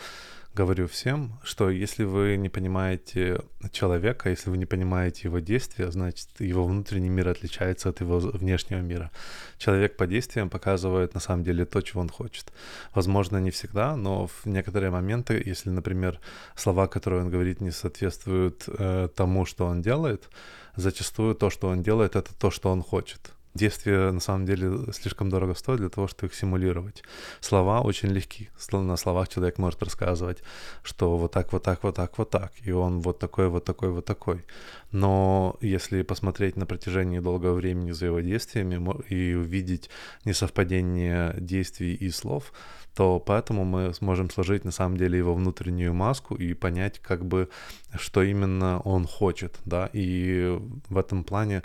говорю 0.56 0.86
всем, 0.88 1.38
что 1.42 1.68
если 1.68 2.04
вы 2.04 2.36
не 2.38 2.48
понимаете 2.48 3.40
человека, 3.72 4.30
если 4.30 4.50
вы 4.50 4.56
не 4.56 4.64
понимаете 4.66 5.20
его 5.24 5.38
действия, 5.40 5.90
значит, 5.90 6.28
его 6.38 6.64
внутренний 6.64 7.10
мир 7.10 7.28
отличается 7.28 7.90
от 7.90 8.00
его 8.00 8.18
внешнего 8.18 8.80
мира. 8.80 9.10
Человек 9.58 9.96
по 9.96 10.06
действиям 10.06 10.48
показывает 10.48 11.14
на 11.14 11.20
самом 11.20 11.44
деле 11.44 11.66
то, 11.66 11.82
чего 11.82 12.00
он 12.00 12.08
хочет. 12.08 12.52
Возможно, 12.94 13.36
не 13.36 13.50
всегда, 13.50 13.96
но 13.96 14.26
в 14.26 14.46
некоторые 14.46 14.90
моменты, 14.90 15.42
если, 15.46 15.70
например, 15.70 16.20
слова, 16.54 16.86
которые 16.86 17.22
он 17.22 17.30
говорит, 17.30 17.60
не 17.60 17.70
соответствуют 17.70 18.64
э, 18.66 19.08
тому, 19.14 19.44
что 19.44 19.66
он 19.66 19.82
делает, 19.82 20.30
зачастую 20.76 21.34
то, 21.34 21.50
что 21.50 21.68
он 21.68 21.82
делает, 21.82 22.16
это 22.16 22.34
то, 22.34 22.50
что 22.50 22.70
он 22.70 22.82
хочет. 22.82 23.35
Действия 23.56 24.10
на 24.12 24.20
самом 24.20 24.44
деле 24.44 24.92
слишком 24.92 25.30
дорого 25.30 25.54
стоят 25.54 25.80
для 25.80 25.88
того, 25.88 26.08
чтобы 26.08 26.26
их 26.30 26.34
симулировать. 26.34 27.02
Слова 27.40 27.80
очень 27.80 28.10
легки. 28.10 28.50
На 28.72 28.96
словах 28.96 29.28
человек 29.28 29.58
может 29.58 29.82
рассказывать, 29.82 30.42
что 30.82 31.16
вот 31.16 31.32
так, 31.32 31.52
вот 31.52 31.62
так, 31.62 31.82
вот 31.82 31.94
так, 31.94 32.18
вот 32.18 32.30
так. 32.30 32.52
И 32.62 32.72
он 32.72 33.00
вот 33.00 33.18
такой, 33.18 33.48
вот 33.48 33.64
такой, 33.64 33.90
вот 33.90 34.04
такой. 34.04 34.44
Но 34.92 35.56
если 35.60 36.02
посмотреть 36.02 36.56
на 36.56 36.66
протяжении 36.66 37.18
долгого 37.18 37.54
времени 37.54 37.92
за 37.92 38.06
его 38.06 38.20
действиями 38.20 38.76
и 39.08 39.34
увидеть 39.34 39.90
несовпадение 40.24 41.34
действий 41.38 41.94
и 41.94 42.10
слов, 42.10 42.52
то 42.94 43.20
поэтому 43.20 43.64
мы 43.64 43.92
сможем 43.94 44.30
сложить 44.30 44.64
на 44.64 44.70
самом 44.70 44.96
деле 44.96 45.18
его 45.18 45.34
внутреннюю 45.34 45.92
маску 45.94 46.34
и 46.34 46.54
понять, 46.54 46.98
как 46.98 47.26
бы, 47.26 47.48
что 47.94 48.22
именно 48.22 48.80
он 48.80 49.06
хочет, 49.06 49.58
да, 49.64 49.90
и 49.92 50.58
в 50.88 50.96
этом 50.96 51.24
плане 51.24 51.62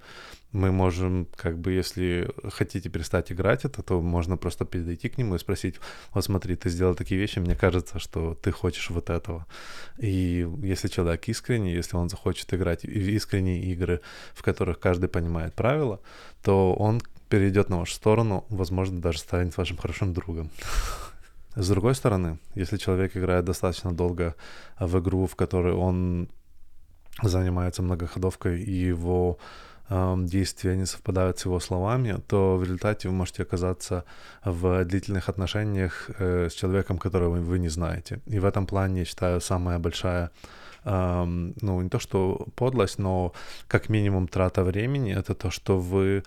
мы 0.52 0.72
можем, 0.72 1.28
как 1.36 1.58
бы, 1.58 1.72
если 1.72 2.30
хотите 2.50 2.90
перестать 2.90 3.32
играть 3.32 3.66
это, 3.66 3.82
то 3.82 4.02
можно 4.02 4.38
просто 4.38 4.66
подойти 4.66 5.08
к 5.10 5.18
нему 5.18 5.36
и 5.36 5.40
спросить, 5.40 5.76
вот 6.14 6.26
смотри, 6.26 6.56
ты 6.56 6.70
сделал 6.70 6.94
такие 6.94 7.20
вещи, 7.20 7.40
мне 7.40 7.56
кажется, 7.56 8.00
что 8.00 8.36
ты 8.36 8.52
хочешь 8.52 8.90
вот 8.90 9.10
этого. 9.10 9.46
И 9.98 10.48
если 10.62 10.90
человек 10.90 11.28
искренний, 11.30 11.74
если 11.74 11.96
он 11.96 12.10
захочет 12.10 12.54
играть 12.54 12.84
в 12.84 12.88
искренние 12.88 13.64
игры, 13.72 14.02
в 14.34 14.44
которых 14.44 14.80
каждый 14.80 15.08
понимает 15.08 15.54
правила, 15.54 16.02
то 16.44 16.74
он 16.74 17.02
перейдет 17.30 17.70
на 17.70 17.80
вашу 17.80 17.94
сторону, 17.94 18.46
возможно, 18.50 19.00
даже 19.00 19.20
станет 19.20 19.56
вашим 19.56 19.78
хорошим 19.78 20.14
другом. 20.14 20.50
С 21.56 21.70
другой 21.70 21.96
стороны, 21.96 22.40
если 22.56 22.78
человек 22.78 23.16
играет 23.16 23.46
достаточно 23.46 23.94
долго 23.94 24.36
в 24.80 25.00
игру, 25.00 25.28
в 25.28 25.36
которой 25.36 25.74
он 25.74 26.30
занимается 27.22 27.82
многоходовкой, 27.82 28.62
и 28.62 28.72
его 28.72 29.38
действия 30.26 30.76
не 30.76 30.86
совпадают 30.86 31.40
с 31.40 31.46
его 31.46 31.60
словами, 31.60 32.18
то 32.28 32.58
в 32.58 32.64
результате 32.64 33.10
вы 33.10 33.14
можете 33.16 33.44
оказаться 33.44 34.04
в 34.46 34.86
длительных 34.86 35.30
отношениях 35.30 36.10
э, 36.20 36.48
с 36.50 36.54
человеком, 36.54 36.98
которого 36.98 37.36
вы 37.40 37.60
не 37.60 37.70
знаете. 37.70 38.20
И 38.26 38.40
в 38.40 38.46
этом 38.46 38.66
плане, 38.66 39.00
я 39.00 39.06
считаю, 39.06 39.42
самая 39.42 39.80
большая 39.80 40.32
ну, 40.84 41.82
не 41.82 41.90
то 41.90 42.00
что 42.00 42.48
подлость, 42.56 42.98
но 42.98 43.34
как 43.68 43.90
минимум 43.90 44.28
трата 44.28 44.64
времени, 44.64 45.14
это 45.14 45.36
то, 45.36 45.52
что 45.52 45.78
вы 45.78 46.24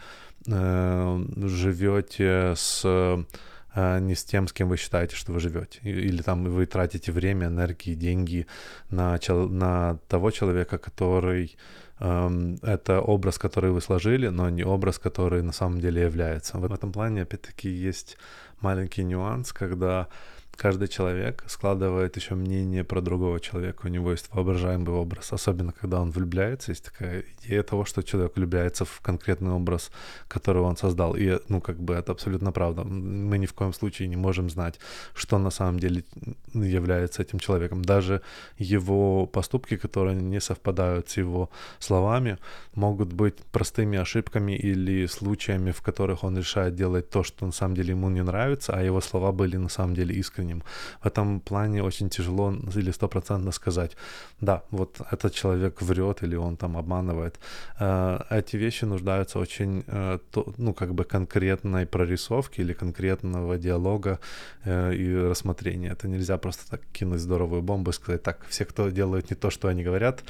э, 0.47 1.25
живете 1.37 2.55
с 2.55 2.83
э, 2.85 3.99
не 4.01 4.15
с 4.15 4.25
тем, 4.25 4.47
с 4.47 4.53
кем 4.53 4.69
вы 4.69 4.77
считаете, 4.77 5.17
что 5.17 5.33
вы 5.33 5.41
живете. 5.41 5.81
Или 5.83 6.23
там 6.23 6.45
вы 6.45 6.67
тратите 6.67 7.11
время, 7.11 7.49
энергии, 7.49 7.95
деньги 7.95 8.47
на, 8.91 9.19
на 9.29 9.99
того 10.09 10.31
человека, 10.31 10.79
который 10.79 11.57
это 11.99 13.01
образ, 13.01 13.39
который 13.39 13.71
вы 13.71 13.81
сложили, 13.81 14.29
но 14.29 14.51
не 14.51 14.65
образ, 14.65 14.99
который 14.99 15.43
на 15.43 15.53
самом 15.53 15.81
деле 15.81 16.03
является. 16.03 16.59
В 16.59 16.73
этом 16.73 16.93
плане, 16.93 17.23
опять-таки, 17.23 17.69
есть 17.69 18.17
маленький 18.61 19.05
нюанс, 19.05 19.53
когда 19.53 20.09
каждый 20.57 20.89
человек 20.89 21.45
складывает 21.47 22.17
еще 22.17 22.35
мнение 22.35 22.85
про 22.85 23.01
другого 23.01 23.41
человека. 23.41 23.87
У 23.87 23.89
него 23.89 24.13
есть 24.13 24.29
воображаемый 24.33 24.95
образ, 24.95 25.33
особенно 25.33 25.73
когда 25.73 26.01
он 26.01 26.11
влюбляется. 26.11 26.71
Есть 26.71 26.85
такая 26.85 27.25
идея 27.39 27.63
того, 27.63 27.85
что 27.85 28.03
человек 28.03 28.37
влюбляется 28.37 28.85
в 28.85 29.01
конкретный 29.01 29.51
образ, 29.51 29.91
который 30.29 30.63
он 30.63 30.77
создал. 30.77 31.17
И, 31.17 31.39
ну, 31.49 31.61
как 31.61 31.79
бы 31.79 31.95
это 31.95 32.13
абсолютно 32.13 32.53
правда. 32.53 32.85
Мы 32.85 33.39
ни 33.39 33.47
в 33.47 33.53
коем 33.53 33.73
случае 33.73 34.09
не 34.09 34.17
можем 34.17 34.49
знать, 34.49 34.79
что 35.15 35.39
на 35.39 35.51
самом 35.51 35.79
деле 35.79 36.05
является 36.53 37.23
этим 37.23 37.39
человеком. 37.39 37.83
Даже 37.83 38.23
его 38.59 39.27
поступки, 39.27 39.77
которые 39.77 40.17
не 40.17 40.41
совпадают 40.41 41.11
с 41.11 41.17
его 41.17 41.51
словами, 41.79 42.39
могут 42.75 43.13
быть 43.13 43.37
простыми 43.53 43.99
ошибками 43.99 44.53
или 44.53 45.07
случаями, 45.07 45.73
в 45.73 45.83
которых 45.83 46.25
он 46.25 46.39
решает 46.39 46.75
делать 46.75 47.11
то, 47.11 47.23
что 47.23 47.47
на 47.47 47.53
самом 47.53 47.75
деле 47.75 47.91
ему 47.91 48.09
не 48.11 48.23
нравится, 48.23 48.73
а 48.73 48.83
его 48.83 49.01
слова 49.01 49.33
были 49.33 49.57
на 49.57 49.69
самом 49.69 49.95
деле 49.95 50.15
искренними 50.15 50.44
искренним. 50.45 50.63
В 51.03 51.07
этом 51.07 51.41
плане 51.41 51.83
очень 51.83 52.09
тяжело 52.09 52.55
или 52.77 52.93
стопроцентно 52.93 53.53
сказать, 53.53 53.97
да, 54.41 54.63
вот 54.71 55.01
этот 55.13 55.35
человек 55.35 55.83
врет 55.83 56.23
или 56.23 56.37
он 56.37 56.57
там 56.57 56.77
обманывает. 56.77 57.39
Э, 57.81 58.21
эти 58.31 58.57
вещи 58.57 58.87
нуждаются 58.87 59.39
очень, 59.39 59.85
э, 59.87 60.19
ну, 60.59 60.75
как 60.75 60.95
бы 60.95 61.05
конкретной 61.05 61.87
прорисовки 61.87 62.63
или 62.63 62.75
конкретного 62.75 63.57
диалога 63.57 64.19
э, 64.65 64.95
и 64.95 65.31
рассмотрения. 65.31 65.93
Это 65.93 66.09
нельзя 66.09 66.37
просто 66.37 66.71
так 66.71 66.81
кинуть 66.93 67.21
здоровую 67.21 67.63
бомбу 67.63 67.91
и 67.91 67.95
сказать, 67.95 68.23
так, 68.23 68.39
все, 68.49 68.65
кто 68.65 68.91
делают 68.91 69.31
не 69.31 69.37
то, 69.37 69.51
что 69.51 69.69
они 69.69 69.85
говорят, 69.85 70.25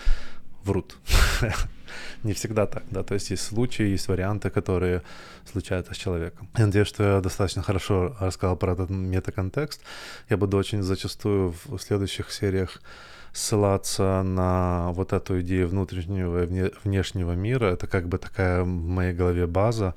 врут. 0.65 0.97
Не 2.23 2.33
всегда 2.33 2.67
так, 2.67 2.83
да, 2.91 3.03
то 3.03 3.15
есть 3.15 3.31
есть 3.31 3.45
случаи, 3.45 3.83
есть 3.83 4.09
варианты, 4.09 4.51
которые 4.51 5.03
случаются 5.51 5.95
с 5.95 5.97
человеком. 5.97 6.49
Я 6.57 6.67
надеюсь, 6.67 6.89
что 6.89 7.03
я 7.03 7.21
достаточно 7.21 7.63
хорошо 7.63 8.17
рассказал 8.21 8.57
про 8.57 8.73
этот 8.73 8.91
метаконтекст. 8.91 9.83
Я 10.31 10.37
буду 10.37 10.57
очень 10.57 10.83
зачастую 10.83 11.55
в 11.65 11.79
следующих 11.79 12.33
сериях 12.33 12.81
ссылаться 13.35 14.23
на 14.23 14.93
вот 14.93 15.13
эту 15.13 15.41
идею 15.41 15.69
внутреннего 15.69 16.45
и 16.45 16.73
внешнего 16.85 17.33
мира. 17.33 17.67
Это 17.67 17.89
как 17.89 18.09
бы 18.09 18.19
такая 18.19 18.63
в 18.63 18.67
моей 18.67 19.13
голове 19.13 19.47
база. 19.47 19.95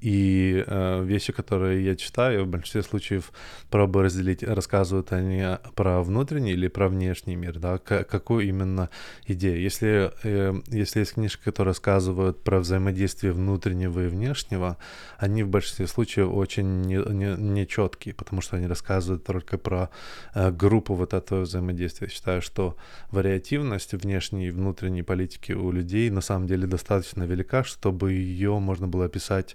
И 0.00 0.64
э, 0.66 1.04
вещи, 1.04 1.32
которые 1.32 1.84
я 1.84 1.94
читаю, 1.94 2.44
в 2.44 2.48
большинстве 2.48 2.82
случаев 2.82 3.32
пробую 3.70 4.06
разделить, 4.06 4.42
рассказывают 4.42 5.12
они 5.12 5.44
про 5.74 6.02
внутренний 6.02 6.52
или 6.52 6.68
про 6.68 6.88
внешний 6.88 7.36
мир, 7.36 7.58
да, 7.58 7.78
к- 7.78 8.04
какую 8.04 8.48
именно 8.48 8.88
идею. 9.26 9.60
Если, 9.60 10.10
э, 10.24 10.54
если 10.68 11.00
есть 11.00 11.14
книжки, 11.14 11.44
которые 11.44 11.72
рассказывают 11.72 12.42
про 12.42 12.60
взаимодействие 12.60 13.32
внутреннего 13.32 14.06
и 14.06 14.08
внешнего, 14.08 14.78
они 15.18 15.42
в 15.42 15.48
большинстве 15.48 15.86
случаев 15.86 16.30
очень 16.32 16.80
нечеткие, 16.80 18.12
не, 18.12 18.14
не 18.14 18.16
потому 18.16 18.40
что 18.40 18.56
они 18.56 18.66
рассказывают 18.66 19.22
только 19.24 19.58
про 19.58 19.90
э, 20.34 20.50
группу 20.50 20.94
вот 20.94 21.12
этого 21.12 21.42
взаимодействия. 21.42 22.06
Я 22.06 22.12
считаю, 22.12 22.40
что 22.40 22.74
вариативность 23.10 23.92
внешней 23.94 24.48
и 24.48 24.50
внутренней 24.50 25.02
политики 25.02 25.52
у 25.52 25.70
людей 25.70 26.10
на 26.10 26.20
самом 26.20 26.46
деле 26.46 26.66
достаточно 26.66 27.24
велика, 27.24 27.64
чтобы 27.64 28.12
ее 28.12 28.58
можно 28.58 28.86
было 28.88 29.06
описать 29.06 29.54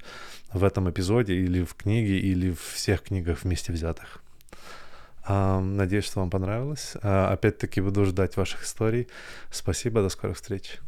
в 0.54 0.64
этом 0.64 0.90
эпизоде 0.90 1.36
или 1.36 1.64
в 1.64 1.74
книге, 1.76 2.20
или 2.20 2.52
в 2.52 2.62
всех 2.62 3.04
книгах 3.04 3.44
вместе 3.44 3.74
взятых. 3.74 4.22
Надеюсь, 5.28 6.06
что 6.06 6.20
вам 6.20 6.30
понравилось. 6.30 6.94
А, 7.02 7.32
опять-таки 7.34 7.82
буду 7.82 8.06
ждать 8.06 8.38
ваших 8.38 8.64
историй. 8.64 9.08
Спасибо, 9.52 10.04
до 10.04 10.10
скорых 10.10 10.38
встреч. 10.38 10.80